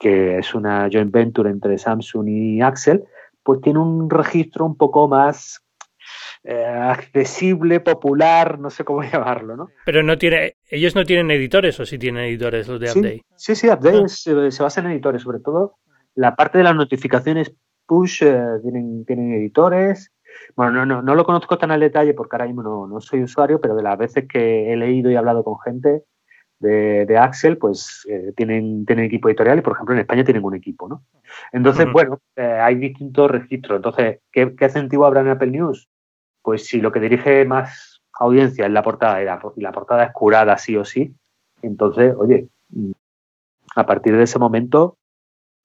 [0.00, 3.04] es una joint venture entre Samsung y Axel,
[3.42, 5.62] pues tiene un registro un poco más
[6.42, 9.68] eh, accesible, popular, no sé cómo llamarlo, ¿no?
[9.86, 13.24] Pero no tiene, ellos no tienen editores o sí tienen editores los de Update.
[13.36, 14.08] Sí, sí, Update ah.
[14.08, 15.78] se, se, basa en editores, sobre todo
[16.14, 17.52] la parte de las notificaciones
[17.86, 20.12] push eh, tienen, tienen editores.
[20.56, 23.22] Bueno, no, no, no, lo conozco tan al detalle porque ahora mismo no, no, soy
[23.22, 26.02] usuario, pero de las veces que he leído y hablado con gente
[26.64, 30.44] de, de Axel, pues eh, tienen, tienen equipo editorial y, por ejemplo, en España tienen
[30.44, 31.04] un equipo, ¿no?
[31.52, 33.76] Entonces, bueno, eh, hay distintos registros.
[33.76, 35.88] Entonces, ¿qué, ¿qué sentido habrá en Apple News?
[36.42, 40.04] Pues si lo que dirige más audiencia es la portada y la, y la portada
[40.04, 41.14] es curada sí o sí,
[41.62, 42.48] entonces, oye,
[43.76, 44.96] a partir de ese momento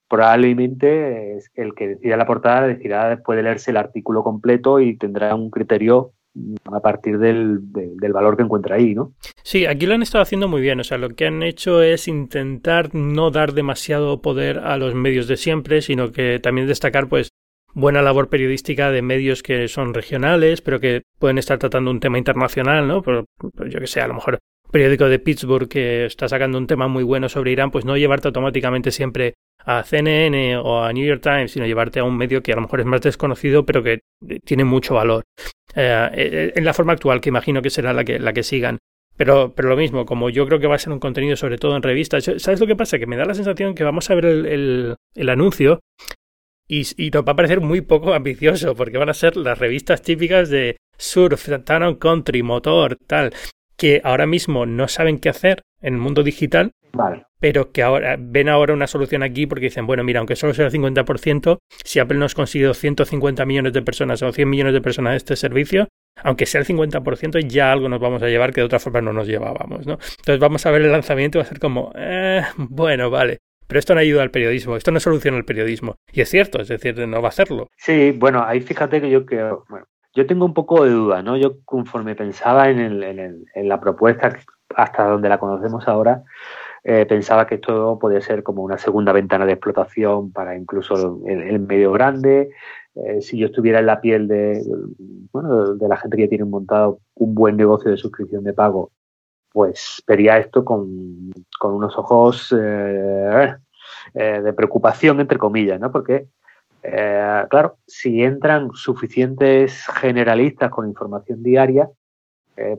[0.10, 5.36] probablemente el que decida la portada decidirá después de leerse el artículo completo y tendrá
[5.36, 6.14] un criterio
[6.72, 9.14] a partir del, del, valor que encuentra ahí, ¿no?
[9.44, 10.80] Sí, aquí lo han estado haciendo muy bien.
[10.80, 15.28] O sea, lo que han hecho es intentar no dar demasiado poder a los medios
[15.28, 17.30] de siempre, sino que también destacar, pues,
[17.74, 22.18] buena labor periodística de medios que son regionales, pero que pueden estar tratando un tema
[22.18, 23.02] internacional, ¿no?
[23.02, 23.26] Pero,
[23.68, 24.40] yo que sé, a lo mejor
[24.72, 28.28] periódico de Pittsburgh que está sacando un tema muy bueno sobre Irán, pues no llevarte
[28.28, 29.34] automáticamente siempre
[29.66, 32.62] a CNN o a New York Times, sino llevarte a un medio que a lo
[32.62, 34.02] mejor es más desconocido, pero que
[34.46, 35.24] tiene mucho valor.
[35.76, 38.80] Eh, eh, en la forma actual, que imagino que será la que, la que sigan.
[39.16, 41.76] Pero, pero lo mismo, como yo creo que va a ser un contenido sobre todo
[41.76, 43.00] en revistas, ¿sabes lo que pasa?
[43.00, 45.82] Que me da la sensación que vamos a ver el, el, anuncio
[46.68, 50.02] y, y, nos va a parecer muy poco ambicioso, porque van a ser las revistas
[50.02, 53.34] típicas de surf, town country, motor, tal,
[53.76, 56.72] que ahora mismo no saben qué hacer en el mundo digital
[57.40, 60.66] pero que ahora ven ahora una solución aquí porque dicen, bueno, mira, aunque solo sea
[60.66, 65.16] el 50%, si Apple nos consigue 150 millones de personas o 100 millones de personas
[65.16, 65.88] este servicio,
[66.24, 69.14] aunque sea el 50%, ya algo nos vamos a llevar que de otra forma no
[69.14, 69.94] nos llevábamos, ¿no?
[69.94, 73.40] Entonces vamos a ver el lanzamiento y va a ser como, eh, bueno, vale.
[73.68, 75.96] Pero esto no ayuda al periodismo, esto no soluciona el periodismo.
[76.12, 77.68] Y es cierto, es decir, no va a hacerlo.
[77.78, 81.38] Sí, bueno, ahí fíjate que yo creo, bueno, yo tengo un poco de duda, ¿no?
[81.38, 84.36] Yo conforme pensaba en, el, en, el, en la propuesta
[84.76, 86.24] hasta donde la conocemos ahora,
[86.92, 91.60] eh, pensaba que esto podía ser como una segunda ventana de explotación para incluso el,
[91.60, 92.50] medio grande.
[92.96, 94.66] Eh, si yo estuviera en la piel de,
[95.32, 98.92] bueno, de la gente que tiene montado un buen negocio de suscripción de pago,
[99.54, 103.56] pues vería esto con, con unos ojos eh,
[104.16, 105.92] de preocupación, entre comillas, ¿no?
[105.92, 106.26] Porque,
[106.82, 111.88] claro, si entran suficientes generalistas con información diaria,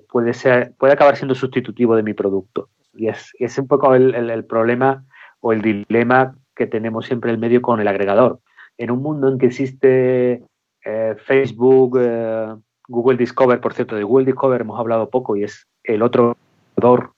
[0.09, 2.69] puede, ser, puede acabar siendo sustitutivo de mi producto.
[2.93, 5.05] Y es, es un poco el, el, problema
[5.40, 8.40] o el dilema que tenemos siempre el medio con el agregador.
[8.77, 10.43] En un mundo en que existe
[10.85, 12.55] eh, Facebook, eh,
[12.88, 16.37] Google Discover, por cierto, de Google Discover hemos hablado poco y es el otro
[16.77, 17.14] agregador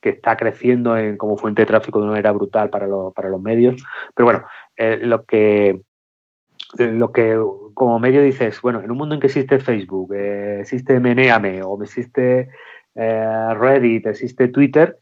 [0.00, 3.28] que está creciendo en, como fuente de tráfico de una manera brutal para, lo, para
[3.28, 3.82] los medios.
[4.14, 4.44] Pero bueno,
[4.76, 5.80] eh, lo que
[6.78, 7.38] lo que
[7.74, 12.48] como medio dices, bueno, en un mundo en que existe Facebook, existe Meneame o existe
[12.94, 14.98] Reddit, existe Twitter,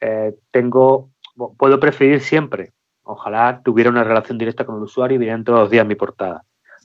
[0.00, 1.10] eh, tengo,
[1.58, 2.72] puedo preferir siempre.
[3.02, 6.44] Ojalá tuviera una relación directa con el usuario y vieran todos los días mi portada.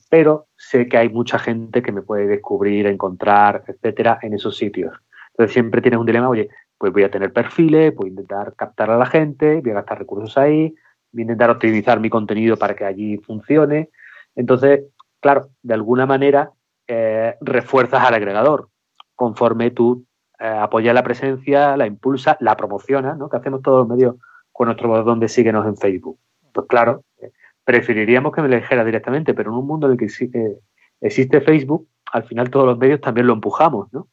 [0.09, 4.93] Pero sé que hay mucha gente que me puede descubrir, encontrar, etcétera, en esos sitios.
[5.31, 8.91] Entonces siempre tienes un dilema, oye, pues voy a tener perfiles, voy a intentar captar
[8.91, 10.73] a la gente, voy a gastar recursos ahí,
[11.11, 13.89] voy a intentar optimizar mi contenido para que allí funcione.
[14.35, 14.85] Entonces,
[15.19, 16.51] claro, de alguna manera
[16.87, 18.69] eh, refuerzas al agregador
[19.15, 20.05] conforme tú
[20.39, 23.29] eh, apoya la presencia, la impulsa, la promociona, ¿no?
[23.29, 24.15] Que hacemos todos los medios
[24.51, 26.19] con nuestro botón de síguenos en Facebook.
[26.53, 27.31] Pues claro, eh,
[27.63, 30.59] preferiríamos que me lo dijera directamente, pero en un mundo en el que existe,
[30.99, 34.09] existe Facebook, al final todos los medios también lo empujamos, ¿no?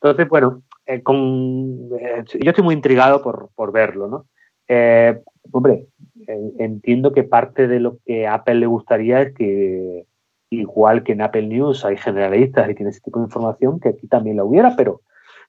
[0.00, 4.26] Entonces, bueno, eh, con, yo estoy muy intrigado por, por verlo, ¿no?
[5.52, 5.88] hombre,
[6.58, 10.06] entiendo que parte de lo que a Apple le gustaría es que,
[10.50, 14.06] igual que en Apple News hay generalistas y tiene ese tipo de información, que aquí
[14.06, 15.02] también la hubiera, pero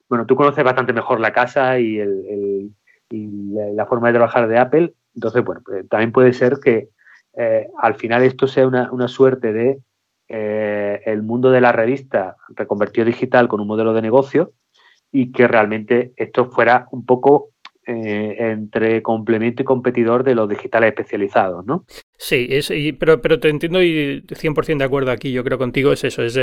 [0.10, 2.72] bueno, tú conoces bastante mejor la casa y, el,
[3.10, 6.90] la, forma de trabajar de Apple, entonces, bueno, pues, también puede ser que
[7.38, 9.80] eh, al final esto sea una, una suerte de
[10.28, 14.54] eh, el mundo de la revista reconvertido digital con un modelo de negocio
[15.12, 17.50] y que realmente esto fuera un poco
[17.88, 21.86] eh, entre complemento y competidor de los digitales especializados, ¿no?
[22.18, 26.04] Sí, es, pero, pero te entiendo y 100% de acuerdo aquí, yo creo contigo, es
[26.04, 26.38] eso, es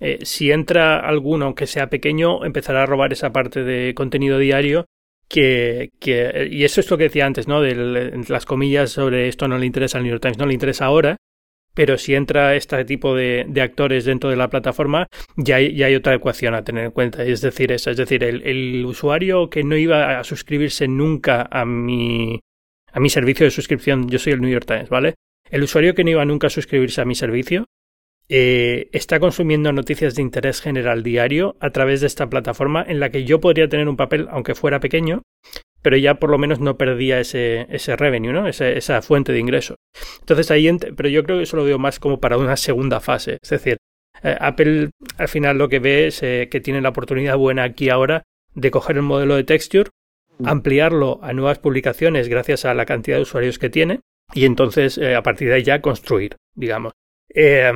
[0.00, 4.86] eh, si entra alguno, aunque sea pequeño, empezará a robar esa parte de contenido diario
[5.28, 7.62] que, que, y eso es lo que decía antes, ¿no?
[7.62, 11.16] Las comillas sobre esto no le interesa al New York Times, no le interesa ahora,
[11.76, 16.54] pero si entra este tipo de, actores dentro de la plataforma, ya hay, otra ecuación
[16.54, 17.22] a tener en cuenta.
[17.22, 22.40] Es decir, es decir, el, el, usuario que no iba a suscribirse nunca a mi,
[22.92, 25.16] a mi servicio de suscripción, yo soy el New York Times, ¿vale?
[25.50, 27.66] El usuario que no iba nunca a suscribirse a mi servicio
[28.30, 33.10] eh, está consumiendo noticias de interés general diario a través de esta plataforma en la
[33.10, 35.22] que yo podría tener un papel, aunque fuera pequeño,
[35.86, 38.48] pero ya por lo menos no perdía ese, ese revenue, ¿no?
[38.48, 39.76] esa fuente de ingreso.
[40.18, 43.38] Entonces ahí, pero yo creo que eso lo veo más como para una segunda fase.
[43.40, 43.76] Es decir,
[44.20, 47.88] eh, Apple al final lo que ve es eh, que tiene la oportunidad buena aquí
[47.88, 49.90] ahora de coger el modelo de texture,
[50.42, 54.00] ampliarlo a nuevas publicaciones gracias a la cantidad de usuarios que tiene
[54.34, 56.94] y entonces a partir de ahí ya construir, digamos.
[57.38, 57.70] Eh,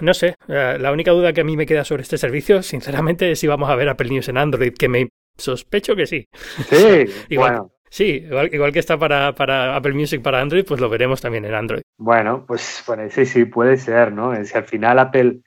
[0.00, 3.30] no sé, eh, la única duda que a mí me queda sobre este servicio, sinceramente,
[3.30, 6.28] es si vamos a ver Apple News en Android, que me sospecho que sí.
[6.68, 7.70] Sí, igual, bueno.
[7.94, 11.54] Sí, igual, que está para, para, Apple Music para Android, pues lo veremos también en
[11.54, 11.82] Android.
[11.96, 14.34] Bueno, pues bueno, sí, sí, puede ser, ¿no?
[14.44, 15.42] Si al final Apple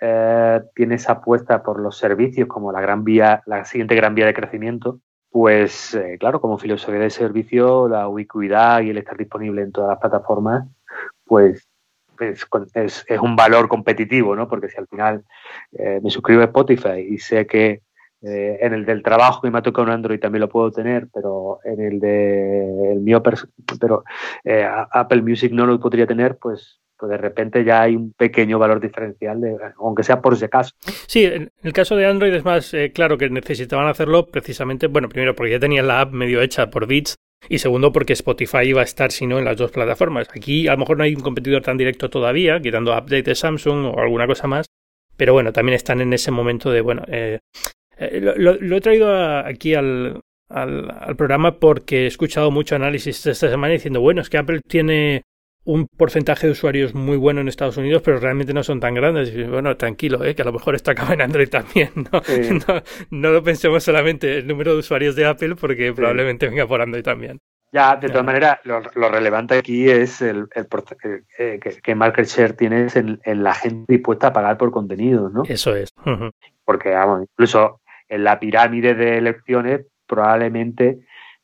[0.00, 4.24] eh, tiene esa apuesta por los servicios como la gran vía, la siguiente gran vía
[4.24, 5.00] de crecimiento,
[5.30, 9.90] pues eh, claro, como filosofía de servicio, la ubicuidad y el estar disponible en todas
[9.90, 10.66] las plataformas,
[11.26, 11.68] pues
[12.18, 12.46] es,
[13.06, 14.48] es, un valor competitivo, ¿no?
[14.48, 15.24] Porque si al final
[15.72, 17.82] eh, me suscribo a Spotify y sé que
[18.22, 21.08] eh, en el del trabajo que me ha tocado un Android también lo puedo tener,
[21.12, 24.04] pero en el de el mío, pero
[24.44, 28.58] eh, Apple Music no lo podría tener, pues pues de repente ya hay un pequeño
[28.58, 30.74] valor diferencial, de, aunque sea por ese caso.
[31.06, 35.34] Sí, en el caso de Android es más claro que necesitaban hacerlo precisamente, bueno, primero
[35.34, 37.16] porque ya tenían la app medio hecha por Beats
[37.48, 40.28] y segundo, porque Spotify iba a estar, si no, en las dos plataformas.
[40.34, 43.86] Aquí a lo mejor no hay un competidor tan directo todavía, quitando update de Samsung
[43.86, 44.66] o alguna cosa más.
[45.16, 47.40] Pero bueno, también están en ese momento de, bueno, eh,
[48.00, 53.48] eh, lo, he traído aquí al, al, al, programa porque he escuchado mucho análisis esta
[53.48, 55.22] semana diciendo, bueno, es que Apple tiene
[55.64, 59.32] un porcentaje de usuarios muy bueno en Estados Unidos, pero realmente no son tan grandes.
[59.34, 60.34] Y, bueno, tranquilo, ¿eh?
[60.34, 61.90] que a lo mejor está acaba en Android también.
[61.94, 62.22] ¿no?
[63.10, 67.04] No, lo pensemos solamente el número de usuarios de Apple, porque probablemente venga por Android
[67.04, 67.38] también.
[67.72, 70.66] Ya, de todas maneras, lo, relevante aquí es el, el,
[71.38, 75.44] eh, que, market share tienes en, la gente dispuesta a pagar por contenido, ¿no?
[75.46, 75.90] Eso es.
[76.64, 77.79] Porque, vamos, incluso
[78.10, 80.98] en la pirámide de elecciones, probablemente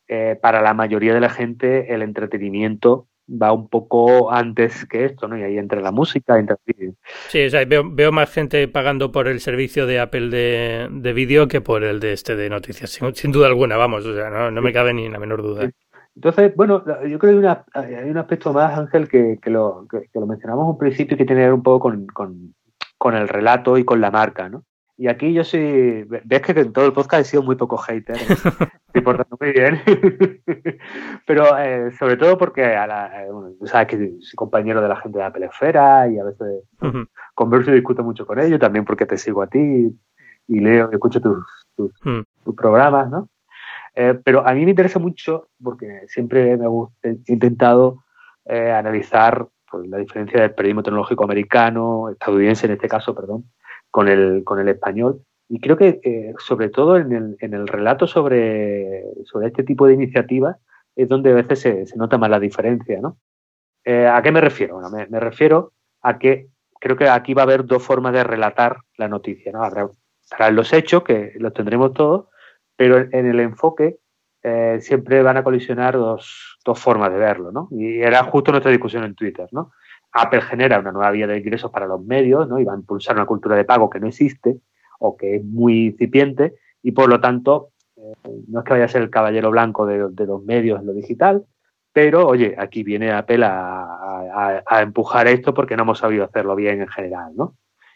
[0.07, 5.27] eh, para la mayoría de la gente el entretenimiento va un poco antes que esto,
[5.27, 5.37] ¿no?
[5.37, 6.93] Y ahí entra la música, entra el vídeo.
[7.27, 11.47] Sí, o sea, veo, más gente pagando por el servicio de Apple de, de vídeo
[11.47, 14.71] que por el de este de noticias, sin, duda alguna, vamos, o sea, no, me
[14.71, 15.69] cabe ni la menor duda.
[16.15, 20.25] Entonces, bueno, yo creo que hay, un aspecto más, Ángel, que, que lo, que, lo
[20.25, 22.55] mencionamos un principio y que tiene que ver un poco con, con,
[22.97, 24.63] con el relato y con la marca, ¿no?
[24.99, 25.59] Y aquí yo sí,
[26.07, 28.17] ves que en todo el podcast he sido muy poco hater,
[28.87, 29.79] estoy portando muy bien,
[31.27, 33.29] pero eh, sobre todo porque a la, eh,
[33.65, 36.63] sabes que soy compañero de la gente de la pelefera y a veces
[37.35, 39.95] converso y discuto mucho con ellos, también porque te sigo a ti
[40.47, 42.55] y leo y escucho tus, tus, mm.
[42.55, 43.29] programas, ¿no?
[43.93, 46.65] Eh, pero a mí me interesa mucho porque siempre me
[47.03, 48.03] he intentado
[48.47, 53.43] analizar pues, la diferencia del periodismo tecnológico americano, estadounidense en este caso, perdón,
[53.97, 55.23] con el, con el español.
[55.49, 59.87] Y creo que, eh, sobre todo en el, en el relato sobre, sobre este tipo
[59.87, 60.55] de iniciativas,
[60.95, 63.17] es donde a veces se, se nota más la diferencia, ¿no?
[63.83, 64.75] Eh, ¿A qué me refiero?
[64.75, 65.71] Bueno, me, refiero
[66.03, 66.45] a que
[66.79, 69.63] creo que aquí va a haber dos formas de relatar la noticia, ¿no?
[69.63, 69.89] Habrá,
[70.51, 72.27] los hechos, que los tendremos todos,
[72.75, 73.97] pero en el enfoque
[74.43, 77.67] eh, siempre van a colisionar dos, dos formas de verlo, ¿no?
[77.71, 79.71] Y era justo nuestra discusión en Twitter, ¿no?
[80.17, 82.59] Apple genera una nueva vía de ingresos para los medios, ¿no?
[82.59, 84.57] Y va a impulsar una cultura de pago que no existe
[84.99, 88.13] o que es muy incipiente y por lo tanto eh,
[88.47, 91.45] no es que vaya a ser el caballero blanco de, los medios en lo digital,
[91.91, 96.87] pero oye, aquí viene Apple a, empujar esto porque no hemos sabido hacerlo bien en
[96.87, 97.55] general, ¿no?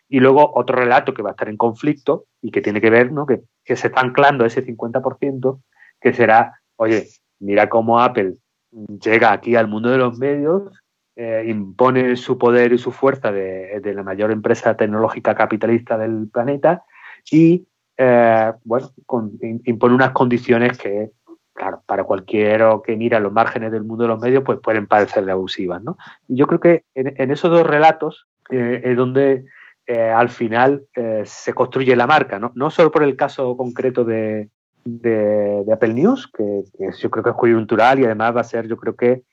[0.09, 3.11] Y luego otro relato que va a estar en conflicto y que tiene que ver,
[3.11, 3.25] ¿no?
[3.25, 5.61] Que, que se está anclando ese 50%,
[6.01, 7.07] que será, oye,
[7.39, 8.35] mira cómo Apple
[8.71, 10.80] llega aquí al mundo de los medios
[11.23, 16.83] eh, impone su poder y su fuerza de, la mayor empresa tecnológica capitalista del planeta
[17.29, 18.89] y, eh, bueno,
[19.65, 21.11] impone unas condiciones que,
[21.53, 25.31] claro, para cualquiera que mira los márgenes del mundo de los medios, pues pueden parecerle
[25.31, 25.95] abusivas, ¿no?
[26.27, 29.45] Y yo creo que en, esos dos relatos eh, es donde
[30.15, 30.85] al final
[31.25, 32.51] se construye la marca, ¿no?
[32.55, 34.49] No solo por el caso concreto de,
[34.85, 38.67] de, Apple News, que, que, yo creo que es coyuntural y además va a ser,
[38.67, 39.23] yo creo que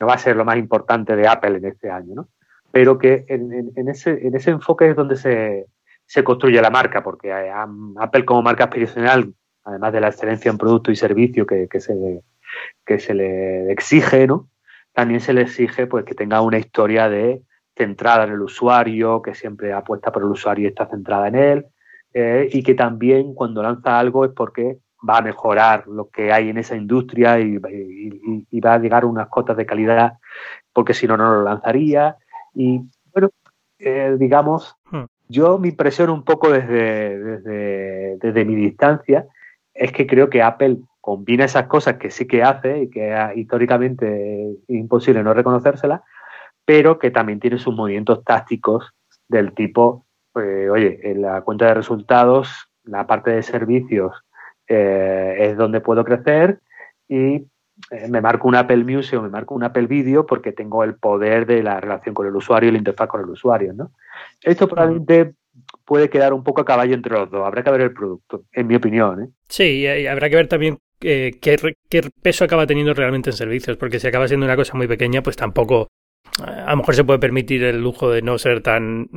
[0.00, 2.28] no va a ser lo más importante de Apple en este año, ¿no?
[2.70, 5.66] Pero que en, ese, en ese enfoque es donde se,
[6.06, 9.32] se construye la marca, porque Apple como marca aspiracional,
[9.62, 12.22] además de la excelencia en producto y servicio que, que, se,
[12.84, 14.48] que se le exige, ¿no?
[14.92, 17.42] También se le exige pues, que tenga una historia de
[17.76, 21.66] centrada en el usuario, que siempre apuesta por el usuario y está centrada en él,
[22.12, 24.78] eh, y que también cuando lanza algo es porque
[25.08, 29.28] va a mejorar lo que hay en esa industria y, va a llegar a unas
[29.28, 30.14] cotas de calidad,
[30.72, 32.16] porque si no, no lo lanzaría.
[32.54, 32.80] Y
[33.12, 33.30] bueno,
[33.78, 35.04] eh, digamos, hmm.
[35.28, 39.26] yo me impresión un poco desde, desde, desde mi distancia
[39.74, 44.52] es que creo que Apple combina esas cosas que sí que hace y que históricamente
[44.52, 46.00] es imposible no reconocérselas,
[46.64, 48.94] pero que también tiene sus movimientos tácticos
[49.28, 54.24] del tipo, pues, oye, en la cuenta de resultados, la parte de servicios
[54.68, 56.60] eh, es donde puedo crecer
[57.08, 57.46] y
[57.90, 60.94] eh, me marco un Apple Music o me marco un Apple Video porque tengo el
[60.94, 63.92] poder de la relación con el usuario y la interfaz con el usuario, ¿no?
[64.42, 65.34] Esto probablemente
[65.84, 67.46] puede quedar un poco a caballo entre los dos.
[67.46, 69.22] Habrá que ver el producto, en mi opinión.
[69.22, 69.28] ¿eh?
[69.48, 71.58] Sí, y habrá que ver también eh, qué,
[72.22, 75.36] peso acaba teniendo realmente en servicios, porque si acaba siendo una cosa muy pequeña, pues
[75.36, 75.88] tampoco
[76.42, 79.08] a lo mejor se puede permitir el lujo de no ser tan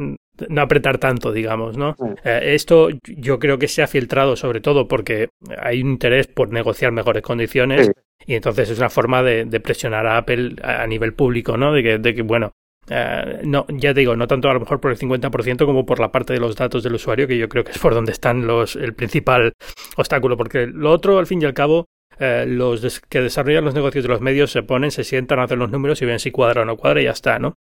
[0.50, 4.88] no apretar tanto digamos no eh, esto yo creo que se ha filtrado sobre todo
[4.88, 5.30] porque
[5.60, 7.92] hay un interés por negociar mejores condiciones
[8.26, 11.98] y entonces es una forma de, presionar a Apple a nivel público no de que,
[11.98, 12.52] de que bueno
[12.90, 16.00] eh, no, ya te digo, no tanto a lo mejor por el 50% como por
[16.00, 18.48] la parte de los datos del usuario, que yo creo que es por donde están
[18.48, 19.54] los, el principal
[19.98, 21.88] obstáculo, porque lo otro, al fin y al cabo,
[22.20, 25.72] eh, los que desarrollan los negocios de los medios se ponen, se sientan, hacen los
[25.72, 27.56] números y ven si cuadra o no cuadra y ya está, ¿no?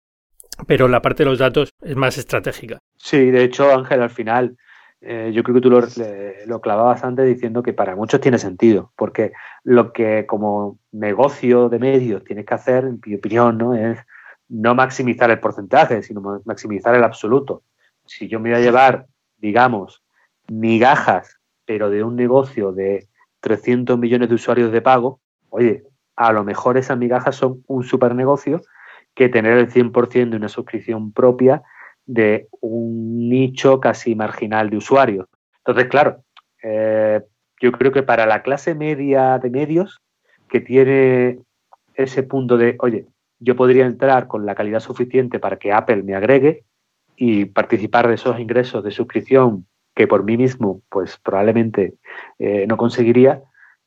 [0.67, 2.79] Pero la parte de los datos es más estratégica.
[2.97, 4.57] Sí, de hecho, Ángel, al final,
[5.01, 5.81] eh, yo creo que tú lo,
[6.47, 9.33] lo clavabas antes diciendo que para muchos tiene sentido, porque
[9.65, 13.75] lo que como negocio de medios tienes que hacer, en mi opinión, ¿no?
[13.75, 13.99] es
[14.49, 17.63] no maximizar el porcentaje, sino maximizar el absoluto.
[18.07, 19.07] Si yo me voy a llevar,
[19.39, 20.03] digamos,
[20.49, 23.09] migajas, pero de un negocio de
[23.45, 25.21] 300 millones de usuarios de pago,
[25.51, 25.83] oye,
[26.17, 28.63] a lo mejor esas migajas son un super negocio
[29.15, 31.63] que tener el 100% de una suscripción propia
[32.07, 35.27] de un nicho casi marginal de usuarios.
[35.59, 36.25] Entonces, claro,
[36.63, 37.21] eh,
[37.61, 40.01] yo creo que para la clase media de medios
[40.49, 41.39] que tiene
[41.97, 43.05] ese punto de, oye,
[43.41, 46.65] yo podría entrar con la calidad suficiente para que Apple me agregue
[47.15, 51.95] y participar de esos ingresos de suscripción que por mí mismo, pues probablemente
[52.39, 53.43] eh, no conseguiría.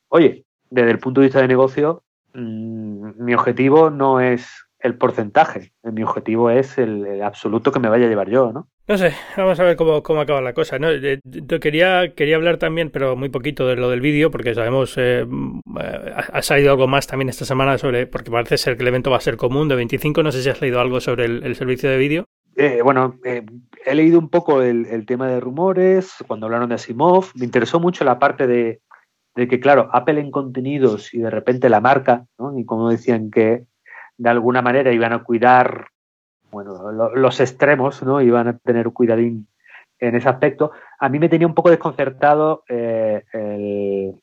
[0.08, 2.02] Oye, desde el punto de vista de negocio,
[2.34, 5.72] mm, mi objetivo no es el porcentaje.
[5.82, 8.68] Mi objetivo es el, absoluto que me vaya a llevar yo, ¿no?
[8.86, 10.78] No sé, vamos a ver cómo, cómo acaba la cosa.
[10.78, 10.88] ¿no?
[10.92, 15.26] Yo quería, quería hablar también, pero muy poquito de lo del vídeo, porque sabemos, eh,
[16.32, 19.18] ha salido algo más también esta semana sobre, porque parece ser que el evento va
[19.18, 21.98] a ser común de 25, no sé si has leído algo sobre el, servicio de
[21.98, 22.27] vídeo.
[22.60, 23.46] Eh, bueno, eh,
[23.86, 27.78] he leído un poco el, el, tema de rumores, cuando hablaron de Asimov, me interesó
[27.78, 28.80] mucho la parte de,
[29.36, 33.64] que, claro, Apple en contenidos y de repente la marca, y como decían que
[34.16, 35.86] de alguna manera iban a cuidar
[36.50, 38.20] bueno, los extremos, ¿no?
[38.20, 39.46] Iban a tener cuidadín
[40.00, 40.72] en ese aspecto.
[40.98, 43.22] A mí me tenía un poco desconcertado eh,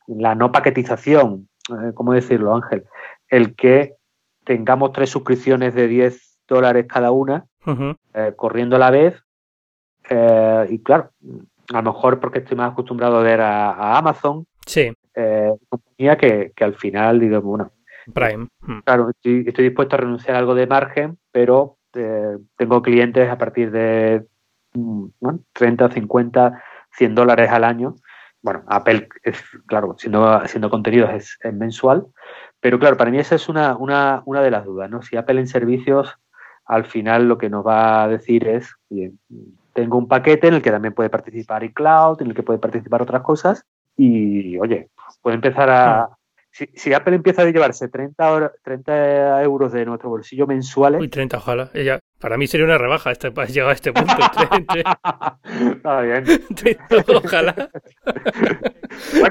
[0.07, 2.83] la no paquetización, eh, ¿cómo decirlo, Ángel?
[3.29, 3.95] El que
[4.43, 7.45] tengamos tres suscripciones de 10 dólares cada una,
[8.13, 9.15] eh, corriendo a la vez.
[10.69, 11.11] y claro,
[11.73, 14.45] a lo mejor porque estoy más acostumbrado a ver a, Amazon.
[14.65, 14.91] Sí.
[15.69, 17.71] compañía que, que, al final, digamos, bueno,
[18.13, 18.47] Prime.
[18.61, 18.79] Hmm.
[18.83, 23.71] Claro, estoy, dispuesto a renunciar a algo de margen, pero eh, tengo clientes a partir
[23.71, 24.25] de
[25.53, 27.95] 30, 50, 100 dólares al año.
[28.41, 32.05] Bueno, Apple es, claro, siendo, haciendo contenidos es, mensual,
[32.59, 35.01] pero claro, para mí esa es una, una, una de las dudas, ¿no?
[35.01, 36.15] Si Apple en servicios
[36.65, 39.19] al final lo que nos va a decir es, bien,
[39.73, 43.01] tengo un paquete en el que también puede participar iCloud, en el que puede participar
[43.01, 43.65] otras cosas,
[43.97, 44.89] y oye,
[45.21, 46.09] puede empezar a,
[46.73, 51.01] si, Apple empieza a llevarse 30, 30 euros de nuestro bolsillo mensuales.
[51.01, 51.69] Uy, 30, ojalá.
[51.73, 54.13] Ella, para mí sería una rebaja este, llegar a este punto.
[55.75, 56.23] Está bien.
[57.23, 57.53] ojalá.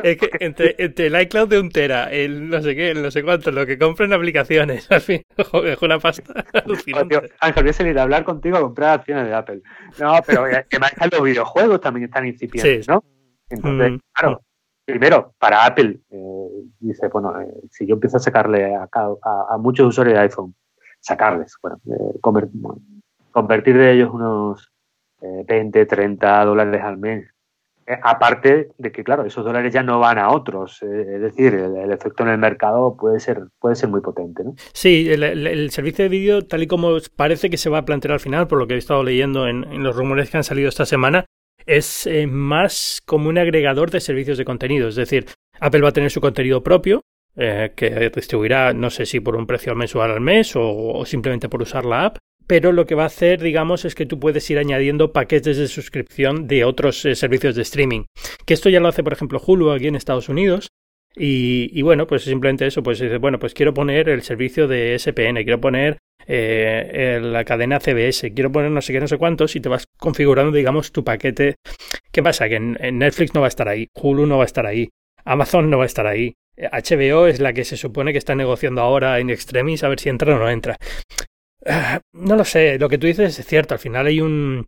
[0.05, 3.11] es que entre, entre, el iCloud de un tera, el no sé qué, el no
[3.11, 7.33] sé cuánto, lo que compren aplicaciones, al fin, es una pasta alucinante.
[7.41, 9.63] Ángel, voy a salir a hablar contigo a comprar acciones de Apple.
[9.99, 13.03] No, pero que más los videojuegos también están incipientes, ¿no?
[13.51, 13.99] Entonces, mm.
[14.13, 14.41] claro,
[14.85, 19.89] primero, para Apple, eh, dice, bueno, eh, si yo empiezo a sacarle a, a, muchos
[19.89, 20.55] usuarios de iPhone,
[21.05, 22.19] sacarles, bueno, eh,
[23.31, 24.71] convertir de ellos unos
[25.21, 27.31] 20, 30 dólares al mes.
[28.03, 32.23] aparte de que, claro, esos dólares ya no van a otros, es decir, el, efecto
[32.23, 34.43] en el mercado puede ser, puede ser muy potente.
[34.43, 34.55] ¿no?
[34.73, 38.21] Sí, el, servicio de vídeo, tal y como parece que se va a plantear al
[38.21, 41.27] final, por lo que he estado leyendo en los rumores que han salido esta semana,
[41.67, 44.89] es eh, más como un agregador de servicios de contenido.
[44.89, 45.27] Es decir,
[45.61, 47.03] Apple va a tener su contenido propio,
[47.37, 51.63] eh, que distribuirá, no sé si por un precio mensual al mes o, simplemente por
[51.63, 54.59] usar la app, pero lo que va a hacer, digamos, es que tú puedes ir
[54.59, 58.05] añadiendo paquetes de suscripción de otros eh, servicios de streaming.
[58.47, 60.69] Que esto ya lo hace, por ejemplo, Hulu aquí en Estados Unidos.
[61.17, 65.45] Y, bueno, pues simplemente eso, pues dices, bueno, pues quiero poner el servicio de SPN,
[65.45, 69.61] quiero poner eh, la cadena CBS, quiero poner no sé qué, no sé cuántos, y
[69.61, 71.55] te vas configurando, digamos, tu paquete.
[72.11, 72.49] ¿Qué pasa?
[72.49, 74.91] Que en Netflix no va a estar ahí, Hulu no va a estar ahí,
[75.25, 78.81] Amazon no va a estar ahí, HBO es la que se supone que está negociando
[78.81, 80.77] ahora en extremis a ver si entra o no entra.
[81.67, 84.67] Ah, no lo sé, lo que tú dices es cierto, al final hay un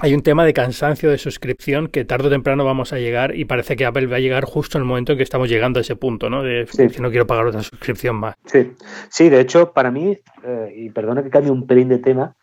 [0.00, 3.46] hay un tema de cansancio de suscripción que tarde o temprano vamos a llegar y
[3.46, 5.80] parece que Apple va a llegar justo en el momento en que estamos llegando a
[5.80, 6.42] ese punto, ¿no?
[6.42, 8.34] De que no quiero pagar otra suscripción más.
[8.44, 8.72] Sí,
[9.08, 12.36] sí de hecho, para mí, eh, y perdona que cambie un pelín de tema,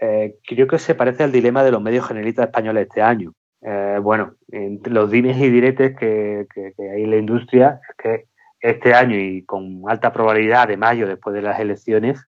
[0.00, 3.32] eh, creo que se parece al dilema de los medios generalistas españoles este año.
[3.64, 6.46] Eh, bueno, entre los dimes y diretes que,
[6.78, 8.26] hay en la industria, es que
[8.60, 12.26] este año y con alta probabilidad de mayo, después de las elecciones,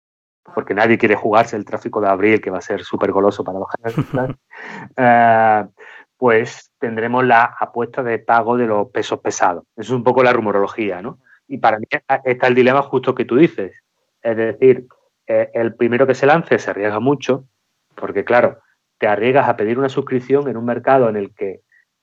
[0.55, 3.59] porque nadie quiere jugarse el tráfico de abril, que va a ser súper goloso para
[3.59, 4.35] bajar generalistas,
[4.97, 5.65] eh,
[6.17, 9.63] pues tendremos la apuesta de pago de los pesos pesados.
[9.75, 11.19] Eso es un poco la rumorología, ¿no?
[11.47, 11.85] Y para mí
[12.25, 13.73] está el dilema justo que tú dices.
[14.21, 14.87] Es decir,
[15.27, 17.45] eh, el primero que se lance se arriesga mucho,
[17.95, 18.59] porque claro,
[18.99, 21.61] te arriesgas a pedir una suscripción en un mercado en el que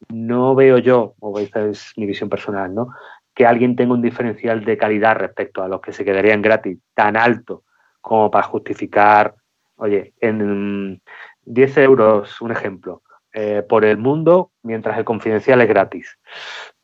[0.08, 2.88] no veo yo, o esta es mi visión personal, ¿no?
[3.34, 7.16] que alguien tenga un diferencial de calidad respecto a los que se quedarían gratis tan
[7.16, 7.64] alto
[8.00, 9.34] como para justificar,
[9.76, 11.02] oye, en
[11.44, 13.02] 10 euros, un ejemplo,
[13.34, 16.18] eh, por el mundo, mientras el confidencial es gratis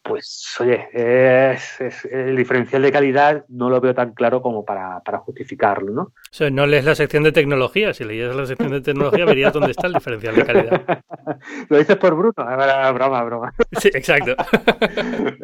[0.03, 5.93] pues oye, es, el diferencial de calidad no lo veo tan claro como para, justificarlo,
[5.93, 6.03] ¿no?
[6.03, 9.53] O sea, no lees la sección de tecnología, si leías la sección de tecnología verías
[9.53, 11.05] dónde está el diferencial de calidad.
[11.69, 13.55] lo dices por bruto, broma, broma.
[13.79, 14.35] Sí, exacto.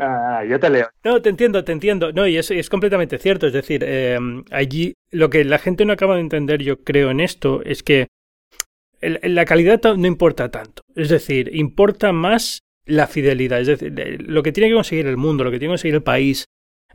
[0.00, 0.88] Ah, yo te leo.
[1.04, 2.12] No, te entiendo, te entiendo.
[2.12, 4.18] No, y es, es completamente cierto, es decir, eh,
[4.50, 8.08] allí lo que la gente no acaba de entender, yo creo, en esto, es que
[9.00, 10.82] la calidad no importa tanto.
[10.94, 13.60] Es decir, importa más la fidelidad.
[13.60, 16.02] Es decir, lo que tiene que conseguir el mundo, lo que tiene que conseguir el
[16.02, 16.46] país,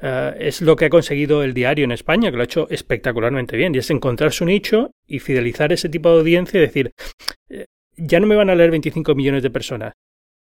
[0.01, 3.55] eh, es lo que ha conseguido el diario en España, que lo ha hecho espectacularmente
[3.55, 6.91] bien, y es encontrar su nicho y fidelizar ese tipo de audiencia y decir,
[7.49, 9.93] eh, ya no me van a leer 25 millones de personas,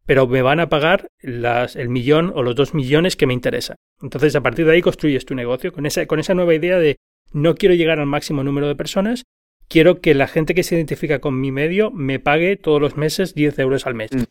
[0.05, 3.75] pero me van a pagar las, el millón o los dos millones que me interesa.
[4.01, 6.97] Entonces, a partir de ahí construyes tu negocio con esa, con esa nueva idea de
[7.31, 9.23] no quiero llegar al máximo número de personas,
[9.69, 13.33] quiero que la gente que se identifica con mi medio me pague todos los meses
[13.33, 14.11] 10 euros al mes.
[14.11, 14.23] Mm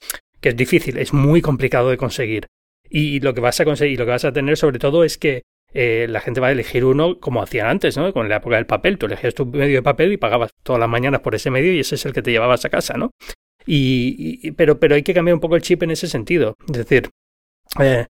[0.43, 2.49] que es difícil, es muy complicado de conseguir.
[2.91, 5.43] Y lo que vas a conseguir, lo que vas a tener sobre todo es que
[5.73, 8.13] eh, la gente va a elegir uno como hacían antes, ¿no?
[8.13, 10.89] Con la época del papel, tú elegías tu medio de papel y pagabas todas las
[10.89, 13.13] mañanas por ese medio y ese es el que te llevabas a casa, ¿no?
[13.65, 16.57] Y, pero, pero hay que cambiar un poco el chip en ese sentido.
[16.69, 17.09] Es decir,
[17.81, 18.07] eh,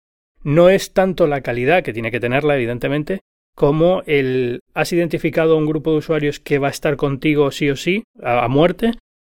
[0.44, 3.20] no es tanto la calidad que tiene que tenerla, evidentemente,
[3.56, 7.76] como el has identificado un grupo de usuarios que va a estar contigo sí o
[7.76, 8.92] sí, a muerte,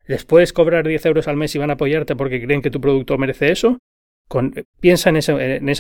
[0.07, 2.81] les puedes cobrar 10 euros al mes y van a apoyarte porque creen que tu
[2.81, 3.79] producto merece eso.
[4.29, 5.33] Con, piensa en ese,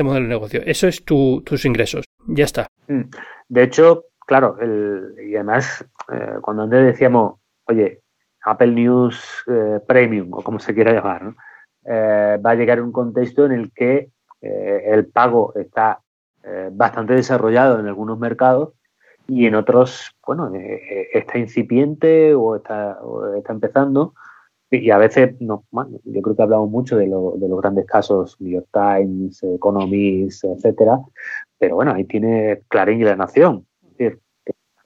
[0.02, 0.60] modelo de negocio.
[0.64, 2.04] Eso es tu, tus ingresos.
[2.26, 2.66] Ya está.
[2.88, 3.02] Mm.
[3.48, 8.00] De hecho, claro, el, y además, eh, cuando antes decíamos, oye,
[8.44, 11.34] Apple News eh, Premium, o como se quiera llamar,
[11.86, 14.10] eh, va a llegar un contexto en el que
[14.46, 16.00] el pago está
[16.72, 18.74] bastante desarrollado en algunos mercados
[19.26, 22.98] y en otros, bueno, eh, eh, está incipiente o está,
[23.36, 24.14] está empezando.
[24.70, 25.64] Y a veces, no,
[26.04, 30.44] yo creo que hablamos mucho de, lo, de los grandes casos, New York Times, Economist,
[30.44, 30.98] etcétera,
[31.58, 33.66] pero bueno, ahí tiene Clarín y la Nación.
[33.82, 34.20] Es decir,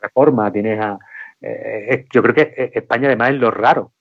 [0.00, 0.98] reforma, tienes a.
[1.40, 3.92] Eh, yo creo que España además es lo raro.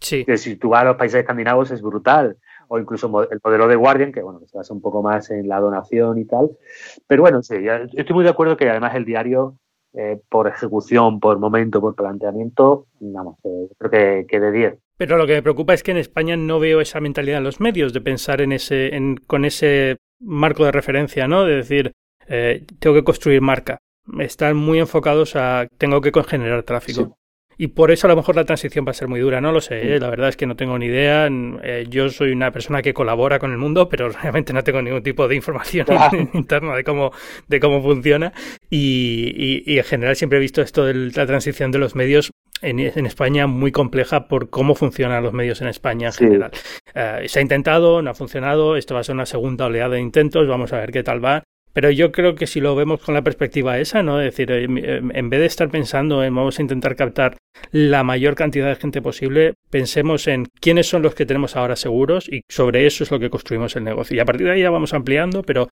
[0.00, 0.24] Sí.
[0.24, 2.36] que si tú vas a los países escandinavos es brutal
[2.72, 5.60] o incluso el modelo de Guardian, que bueno, se basa un poco más en la
[5.60, 6.52] donación y tal.
[7.06, 7.56] Pero bueno, sí,
[7.92, 9.58] estoy muy de acuerdo que además el diario,
[9.92, 14.78] eh, por ejecución, por momento, por planteamiento, vamos, eh, creo que, de 10.
[14.96, 17.60] Pero lo que me preocupa es que en España no veo esa mentalidad en los
[17.60, 21.44] medios de pensar en ese, en, con ese marco de referencia, ¿no?
[21.44, 21.92] De decir,
[22.26, 23.80] eh, tengo que construir marca.
[24.18, 27.18] Están muy enfocados a tengo que generar tráfico.
[27.58, 29.60] Y por eso a lo mejor la transición va a ser muy dura, no lo
[29.60, 30.00] sé, ¿eh?
[30.00, 31.28] la verdad es que no tengo ni idea.
[31.62, 35.02] Eh, yo soy una persona que colabora con el mundo, pero realmente no tengo ningún
[35.02, 35.86] tipo de información
[36.34, 37.12] interna de cómo,
[37.48, 38.32] de cómo funciona.
[38.70, 42.30] Y, y, en general siempre he visto esto de la transición de los medios
[42.62, 46.50] en, en España muy compleja por cómo funcionan los medios en España en general.
[46.94, 50.00] Eh, se ha intentado, no ha funcionado, esto va a ser una segunda oleada de
[50.00, 51.42] intentos, vamos a ver qué tal va.
[51.72, 54.20] Pero yo creo que si lo vemos con la perspectiva esa, ¿no?
[54.20, 57.36] Es decir, en vez de estar pensando en vamos a intentar captar
[57.70, 62.28] la mayor cantidad de gente posible, pensemos en quiénes son los que tenemos ahora seguros
[62.28, 64.16] y sobre eso es lo que construimos el negocio.
[64.16, 65.68] Y a partir de ahí ya vamos ampliando, pero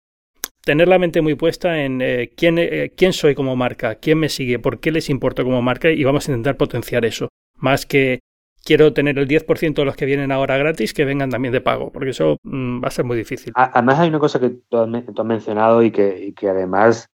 [0.65, 4.29] tener la mente muy puesta en eh, quién, eh, quién soy como marca, quién me
[4.29, 7.29] sigue, por qué les importa como marca y vamos a intentar potenciar eso.
[7.57, 8.21] Más que
[8.65, 11.91] quiero tener el 10% de los que vienen ahora gratis que vengan también de pago,
[11.91, 13.53] porque eso mm, va a ser muy difícil.
[13.57, 14.89] Además hay una cosa que tú has,
[15.25, 17.09] mencionado y que, que además,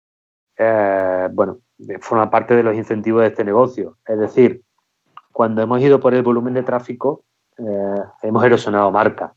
[0.59, 1.61] eh, bueno,
[2.01, 3.99] forma parte de los incentivos de este negocio.
[4.07, 4.63] Es decir,
[5.33, 7.25] cuando hemos ido por el volumen de tráfico,
[7.59, 9.35] eh, hemos erosionado marca.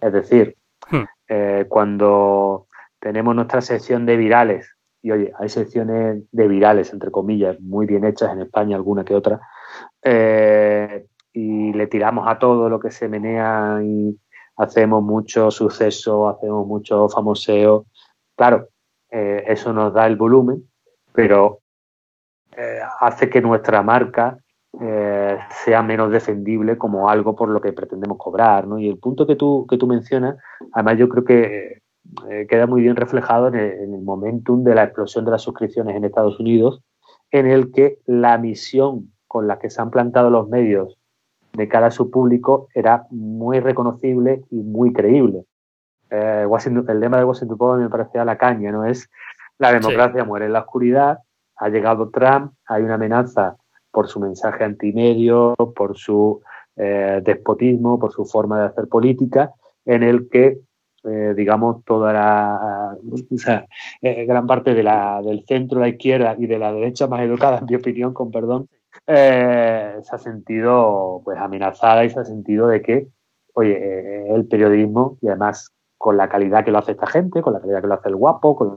[0.00, 0.56] Es decir,
[0.90, 1.02] hmm.
[1.28, 2.66] eh, cuando
[2.98, 8.04] tenemos nuestra sección de virales, y oye, hay secciones de virales, entre comillas, muy bien
[8.04, 9.40] hechas en España, alguna que otra,
[10.02, 14.18] eh, y le tiramos a todo lo que se menea y
[14.56, 17.86] hacemos mucho suceso, hacemos mucho famoseo.
[18.36, 18.68] Claro,
[19.10, 20.64] eso nos da el volumen,
[21.12, 21.60] pero
[23.00, 24.38] hace que nuestra marca
[24.78, 28.66] eh, sea menos defendible como algo por lo que pretendemos cobrar.
[28.66, 28.78] ¿no?
[28.78, 30.36] Y el punto que tú, que tú mencionas,
[30.72, 31.82] además yo creo que
[32.30, 36.04] eh, queda muy bien reflejado en el, momentum de la explosión de las suscripciones en
[36.04, 36.82] Estados Unidos,
[37.32, 40.98] en el que la misión con la que se han plantado los medios
[41.52, 45.44] de cara a su público era muy reconocible y muy creíble.
[46.10, 46.46] Eh,
[46.88, 48.84] el lema de Washington Post me parecía la caña, ¿no?
[48.84, 49.08] Es
[49.58, 51.18] la democracia muere en la oscuridad,
[51.56, 53.56] ha llegado Trump, hay una amenaza
[53.90, 56.40] por su mensaje antimedio, por su
[56.76, 59.52] eh, despotismo, por su forma de hacer política,
[59.84, 60.60] en el que,
[61.04, 63.66] eh, digamos, toda la, o sea,
[64.00, 67.58] eh, gran parte de la, del centro, la izquierda y de la derecha más educada,
[67.58, 68.68] en mi opinión, con perdón,
[69.06, 73.08] se ha sentido pues amenazada y se ha sentido de que,
[73.54, 77.60] oye, el periodismo, y además con la calidad que lo hace esta gente, con la
[77.60, 78.70] calidad que lo hace el guapo, con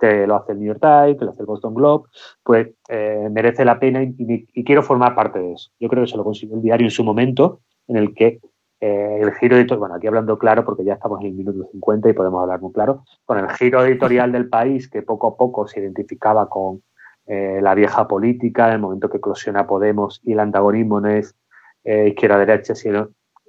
[0.00, 2.08] que lo hace el New York Times, que lo hace el Boston Globe,
[2.42, 5.70] pues eh, merece la pena y, quiero formar parte de eso.
[5.78, 8.40] Yo creo que se lo consiguió el diario en su momento, en el que
[8.80, 12.08] eh, el giro editorial, bueno, aquí hablando claro, porque ya estamos en el minuto 50
[12.08, 15.66] y podemos hablar muy claro, con el giro editorial del país que poco a poco
[15.66, 16.82] se identificaba con
[17.26, 21.34] eh, la vieja política, el momento que eclosiona Podemos y el antagonismo no es
[21.82, 23.08] izquierda-derecha, sino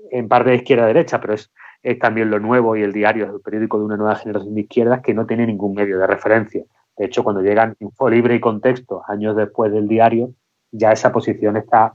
[0.09, 1.51] en parte izquierda-derecha, pero es
[1.83, 5.01] es también lo nuevo y el diario el periódico de una nueva generación de izquierdas
[5.01, 6.63] que no tiene ningún medio de referencia.
[6.97, 10.33] De hecho, cuando llegan Info Libre y Contexto, años después del diario,
[10.71, 11.93] ya esa posición está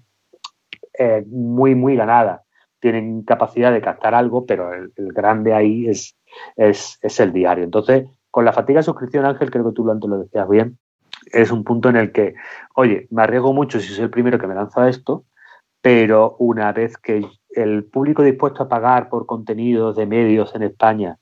[0.99, 2.43] eh, muy, muy ganada.
[2.81, 6.17] Tienen capacidad de captar algo, pero el, grande ahí es,
[6.57, 7.65] es, es, el diario.
[7.65, 10.79] Entonces, con la fatiga de suscripción, Ángel, creo que tú antes lo decías bien,
[11.33, 12.35] es un punto en el que,
[12.75, 15.25] oye, me arriesgo mucho si soy el primero que me lanza esto,
[15.81, 21.19] pero una vez que el público dispuesto a pagar por contenidos de medios en España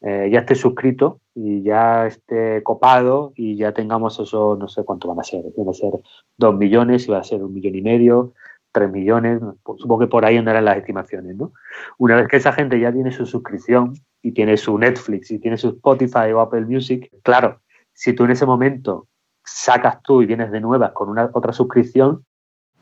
[0.00, 5.08] eh, ya esté suscrito y ya esté copado y ya tengamos eso, no sé cuánto
[5.08, 5.92] van a ser, van a ser
[6.36, 8.32] dos millones, y va a ser un millón y medio,
[8.70, 9.40] tres millones,
[9.78, 11.52] supongo que por ahí andarán las estimaciones, ¿no?
[11.96, 15.56] Una vez que esa gente ya tiene su suscripción y tiene su Netflix y tiene
[15.56, 17.60] su Spotify o Apple Music, claro,
[17.94, 19.06] si tú en ese momento
[19.44, 22.24] sacas tú y vienes de nuevas con una otra suscripción,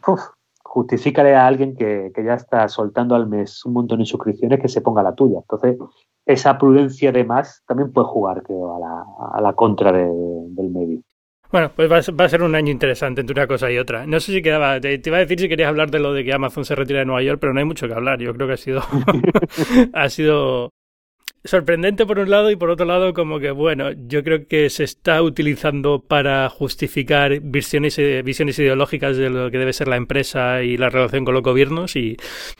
[0.06, 0.20] uf,
[0.62, 4.80] justifícale a alguien que, ya está soltando al mes un montón de suscripciones que se
[4.80, 5.40] ponga la tuya.
[5.40, 5.76] Entonces,
[6.24, 9.04] esa prudencia de más también puede jugar, a la,
[9.34, 11.00] a la contra del medio.
[11.52, 14.06] Bueno, pues va a, ser un año interesante entre una cosa y otra.
[14.06, 16.32] No sé si quedaba, te, iba a decir si querías hablar de lo de que
[16.32, 18.18] Amazon se retira de Nueva York, pero no hay mucho que hablar.
[18.20, 18.80] Yo creo que ha sido,
[19.92, 20.72] ha sido
[21.44, 24.84] sorprendente por un lado y por otro lado como que bueno, yo creo que se
[24.84, 30.62] está utilizando para justificar visiones, eh, visiones ideológicas de lo que debe ser la empresa
[30.62, 32.16] y la relación con los gobiernos y,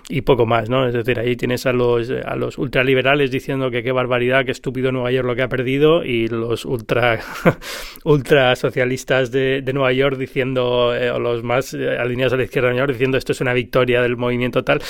[0.08, 0.86] y poco más, ¿no?
[0.86, 4.90] Es decir, ahí tienes a los, a los ultraliberales diciendo que qué barbaridad, qué estúpido
[4.90, 7.20] Nueva York lo que ha perdido y los ultra,
[8.04, 12.44] ultra socialistas de, de Nueva York diciendo, eh, o los más eh, alineados a la
[12.44, 14.80] izquierda de Nueva York diciendo esto es una victoria del movimiento tal.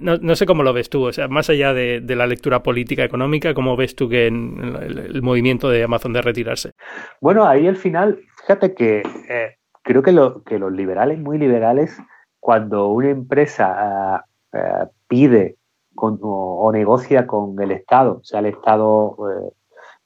[0.00, 2.62] no, no, sé cómo lo ves tú, o sea, más allá de, de la lectura
[2.62, 3.21] política económica,
[3.54, 6.72] ¿cómo ves tú que en el, movimiento de Amazon de retirarse?
[7.20, 11.98] Bueno, ahí al final, fíjate que eh, creo que, lo, que los liberales, muy liberales,
[12.40, 15.56] cuando una empresa eh, eh, pide
[15.94, 19.16] o, negocia con el Estado, sea el Estado,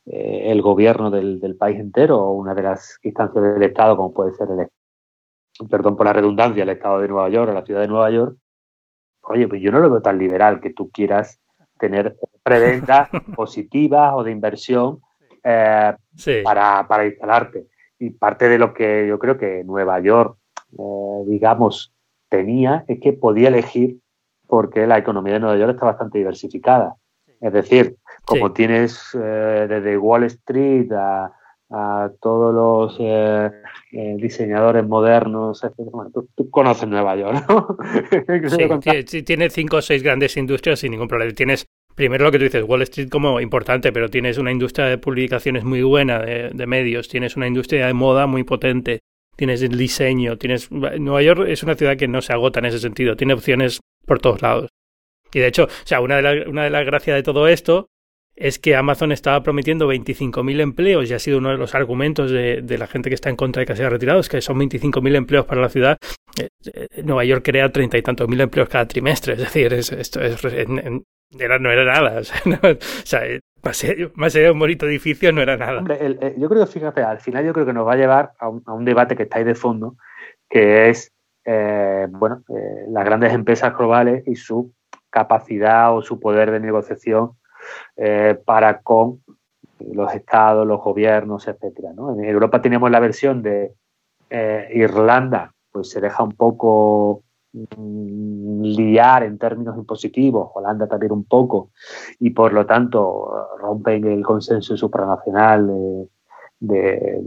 [0.05, 4.33] el gobierno del, del, país entero o una de las instancias del Estado, como puede
[4.33, 4.69] ser el,
[5.69, 8.37] perdón por la redundancia, el Estado de Nueva York o la ciudad de Nueva York,
[9.23, 11.41] oye, pues yo no lo veo tan liberal que tú quieras
[11.79, 15.01] tener preventas positivas o de inversión
[15.43, 15.95] eh,
[16.43, 17.66] para, para, instalarte.
[17.99, 20.37] Y parte de lo que yo creo que Nueva York,
[20.79, 21.95] eh, digamos,
[22.29, 23.99] tenía es que podía elegir
[24.47, 26.97] porque la economía de Nueva York está bastante diversificada.
[27.41, 31.33] Es decir, como tienes eh, desde Wall Street a,
[31.71, 33.51] a todos los eh,
[33.93, 35.61] eh, diseñadores modernos.
[35.77, 37.77] Bueno, tú, conoces Nueva York, ¿no?
[39.07, 41.33] sí, tiene cinco o seis grandes industrias sin ningún problema.
[41.33, 44.99] Tienes primero lo que tú dices, Wall Street como importante, pero tienes una industria de
[44.99, 49.01] publicaciones muy buena, de, de medios, tienes una industria de moda muy potente,
[49.37, 50.71] tienes el diseño, tienes...
[50.71, 54.21] Nueva York es una ciudad que no se agota en ese sentido, tiene opciones por
[54.21, 54.69] todos lados.
[55.33, 57.89] Y de hecho, o sea, una de, una de las gracias de todo esto
[58.37, 62.76] es que Amazon estaba prometiendo 25.000 empleos y ha sido uno de los argumentos de,
[62.78, 65.47] la gente que está en contra de que sea retirado, es que son 25.000 empleos
[65.47, 65.97] para la ciudad.
[66.39, 69.91] Eh, eh, Nueva York crea treinta y tantos mil empleos cada trimestre, es decir, es,
[69.91, 72.22] esto es, era, no era nada.
[73.05, 73.20] Sea,
[73.72, 75.82] sea más, allá de un bonito edificio no era nada.
[76.37, 78.84] Yo creo que, fíjate, al final yo creo que nos va a llevar a un,
[78.84, 79.97] debate que está ahí de fondo,
[80.49, 81.12] que es,
[81.45, 84.72] eh, bueno, eh, las grandes empresas globales y su
[85.11, 87.32] capacidad o su poder de negociación
[87.97, 89.23] eh, para con
[89.81, 91.93] los estados, los gobiernos, etcétera.
[91.95, 92.12] ¿no?
[92.12, 93.75] En Europa tenemos la versión de
[94.31, 101.25] eh, Irlanda, pues se deja un poco mmm, liar en términos impositivos, Holanda también un
[101.25, 101.71] poco,
[102.19, 105.71] y por lo tanto rompen el consenso supranacional
[106.59, 107.23] de,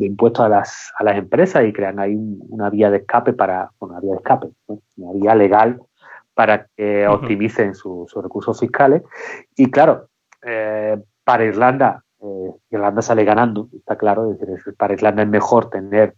[0.00, 2.16] impuestos a las, a las empresas y crean ahí
[2.48, 4.48] una vía de escape para, una vía de escape,
[4.96, 5.80] una vía legal
[6.34, 9.02] para que optimicen su, sus recursos fiscales.
[9.56, 10.08] Y claro,
[10.42, 15.70] eh, para Irlanda, eh, Irlanda sale ganando, está claro, es decir, para Irlanda es mejor
[15.70, 16.14] tener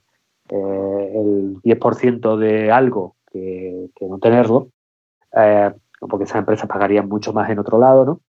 [0.50, 4.68] eh, el 10% de algo que, que no tenerlo,
[5.34, 8.20] eh, porque esas empresas pagarían mucho más en otro lado, ¿no?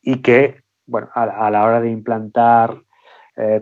[0.00, 2.82] Y que, bueno, a, a, la hora de implantar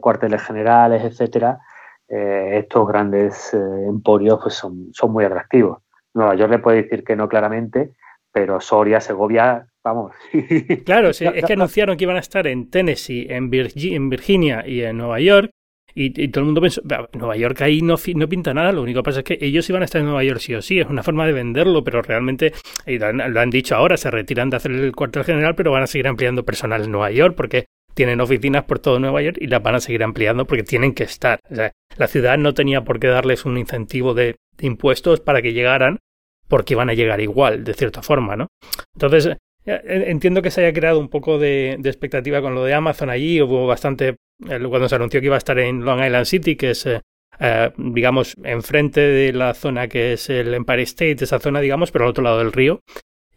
[0.00, 1.58] cuarteles generales, etcétera,
[2.06, 5.78] estos grandes emporios pues son, son muy atractivos.
[6.14, 7.90] Nueva York le puede decir que no claramente,
[8.32, 10.12] pero Soria, Segovia, vamos.
[10.84, 14.64] Claro, sí, es que anunciaron que iban a estar en Tennessee, en, Virgi en Virginia
[14.66, 15.50] y en Nueva York.
[15.96, 18.98] Y, y, todo el mundo pensó, Nueva York ahí no, no, pinta nada, lo único
[18.98, 20.88] que pasa es que ellos iban a estar en Nueva York sí o sí, es
[20.88, 22.52] una forma de venderlo, pero realmente,
[22.84, 25.84] lo han, lo han dicho ahora, se retiran de hacer el cuartel general, pero van
[25.84, 29.46] a seguir ampliando personal en Nueva York porque tienen oficinas por todo Nueva York y
[29.46, 31.38] las van a seguir ampliando porque tienen que estar.
[31.48, 35.52] O sea, la ciudad no tenía por qué darles un incentivo de impuestos para que
[35.52, 36.00] llegaran
[36.48, 38.48] porque van a llegar igual, de cierta forma, ¿no?
[38.94, 39.36] Entonces,
[39.66, 43.66] entiendo que se haya creado un poco de, expectativa con lo de Amazon allí, hubo
[43.66, 44.16] bastante,
[44.46, 48.34] cuando se anunció que iba a estar en Long Island City, que es, eh, digamos,
[48.44, 52.24] enfrente de la zona que es el Empire State, esa zona, digamos, pero al otro
[52.24, 52.80] lado del río,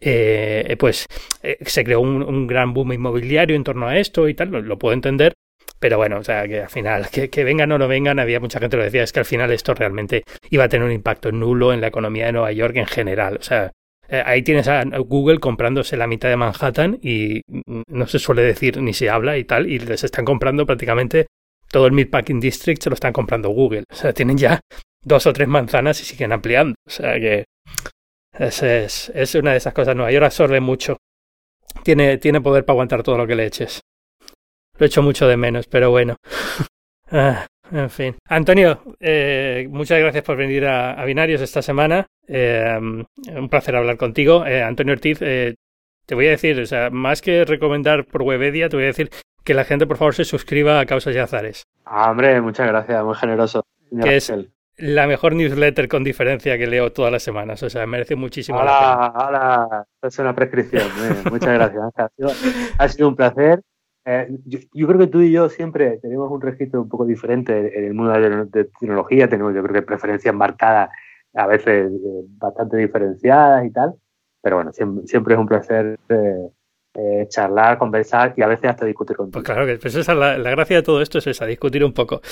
[0.00, 1.06] eh, pues
[1.42, 4.94] eh, se creó un, gran boom inmobiliario en torno a esto y tal, lo puedo
[4.94, 5.34] entender,
[5.78, 8.76] pero bueno, o sea, que al final, que, vengan o no vengan, había mucha gente
[8.76, 11.72] que lo decía, es que al final esto realmente iba a tener un impacto nulo
[11.72, 13.36] en la economía de Nueva York en general.
[13.38, 13.72] O sea,
[14.08, 17.42] eh, ahí tienes a Google comprándose la mitad de Manhattan y
[17.88, 21.26] no se suele decir ni se habla y tal, y les están comprando prácticamente
[21.70, 23.84] todo el Meatpacking District, se lo están comprando Google.
[23.90, 24.60] O sea, tienen ya
[25.02, 26.74] dos o tres manzanas y siguen ampliando.
[26.86, 27.44] O sea que
[28.32, 29.94] es, es, es una de esas cosas.
[29.94, 30.96] Nueva York absorbe mucho.
[31.84, 33.80] Tiene, tiene poder para aguantar todo lo que le eches.
[34.78, 36.16] Lo echo mucho de menos, pero bueno.
[37.10, 38.16] ah, en fin.
[38.28, 42.06] Antonio, eh, muchas gracias por venir a, a Binarios esta semana.
[42.26, 44.46] Eh, un placer hablar contigo.
[44.46, 45.56] Eh, Antonio Ortiz, eh,
[46.06, 49.10] te voy a decir, o sea, más que recomendar por Webedia, te voy a decir
[49.44, 51.64] que la gente, por favor, se suscriba a Causas y Azares.
[51.84, 53.64] Ah, hombre, muchas gracias, muy generoso.
[54.02, 54.32] Que es
[54.76, 57.62] la mejor newsletter con diferencia que leo todas las semanas.
[57.62, 59.26] O sea, merece muchísimo hola, la pena.
[59.26, 60.84] Hola, es una prescripción.
[61.30, 61.82] muchas gracias.
[61.96, 62.30] Ha sido,
[62.78, 63.60] ha sido un placer.
[64.10, 67.78] Eh, yo, yo, creo que tú y yo siempre tenemos un registro un poco diferente
[67.78, 70.88] en el mundo de, de tecnología, tenemos yo creo que preferencias marcadas,
[71.34, 73.92] a veces eh, bastante diferenciadas y tal,
[74.40, 76.48] pero bueno, siempre, siempre es un placer eh,
[76.94, 79.42] eh, charlar, conversar y a veces hasta discutir contigo.
[79.42, 81.92] Pues claro, que pues esa, la, la gracia de todo esto es esa, discutir un
[81.92, 82.22] poco.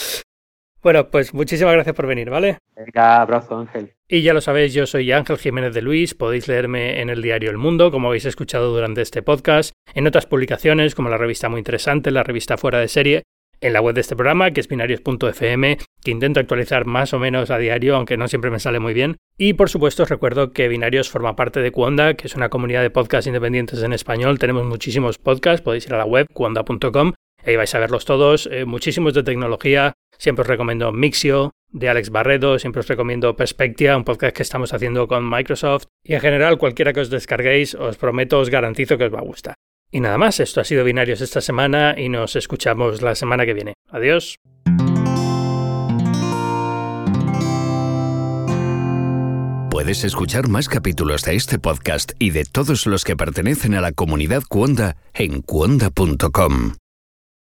[0.86, 2.58] Bueno, pues muchísimas gracias por venir, ¿vale?
[2.76, 3.94] Venga, abrazo, Ángel.
[4.06, 7.50] Y ya lo sabéis, yo soy Ángel Jiménez de Luis, podéis leerme en el diario
[7.50, 11.58] El Mundo, como habéis escuchado durante este podcast, en otras publicaciones como la revista Muy
[11.58, 13.24] Interesante, la revista Fuera de Serie,
[13.60, 17.50] en la web de este programa, que es binarios.fm, que intento actualizar más o menos
[17.50, 19.16] a diario, aunque no siempre me sale muy bien.
[19.36, 22.82] Y por supuesto os recuerdo que Binarios forma parte de Cuonda, que es una comunidad
[22.82, 24.38] de podcasts independientes en español.
[24.38, 27.12] Tenemos muchísimos podcasts, podéis ir a la web cuonda.com,
[27.44, 32.10] ahí vais a verlos todos, eh, muchísimos de tecnología, Siempre os recomiendo Mixio de Alex
[32.10, 35.86] Barredo, siempre os recomiendo Perspectia, un podcast que estamos haciendo con Microsoft.
[36.04, 39.24] Y en general, cualquiera que os descarguéis, os prometo, os garantizo que os va a
[39.24, 39.54] gustar.
[39.90, 43.54] Y nada más, esto ha sido Binarios esta semana y nos escuchamos la semana que
[43.54, 43.74] viene.
[43.90, 44.36] Adiós.
[49.70, 53.92] Puedes escuchar más capítulos de este podcast y de todos los que pertenecen a la
[53.92, 56.72] comunidad Cuonda en cuonda.com.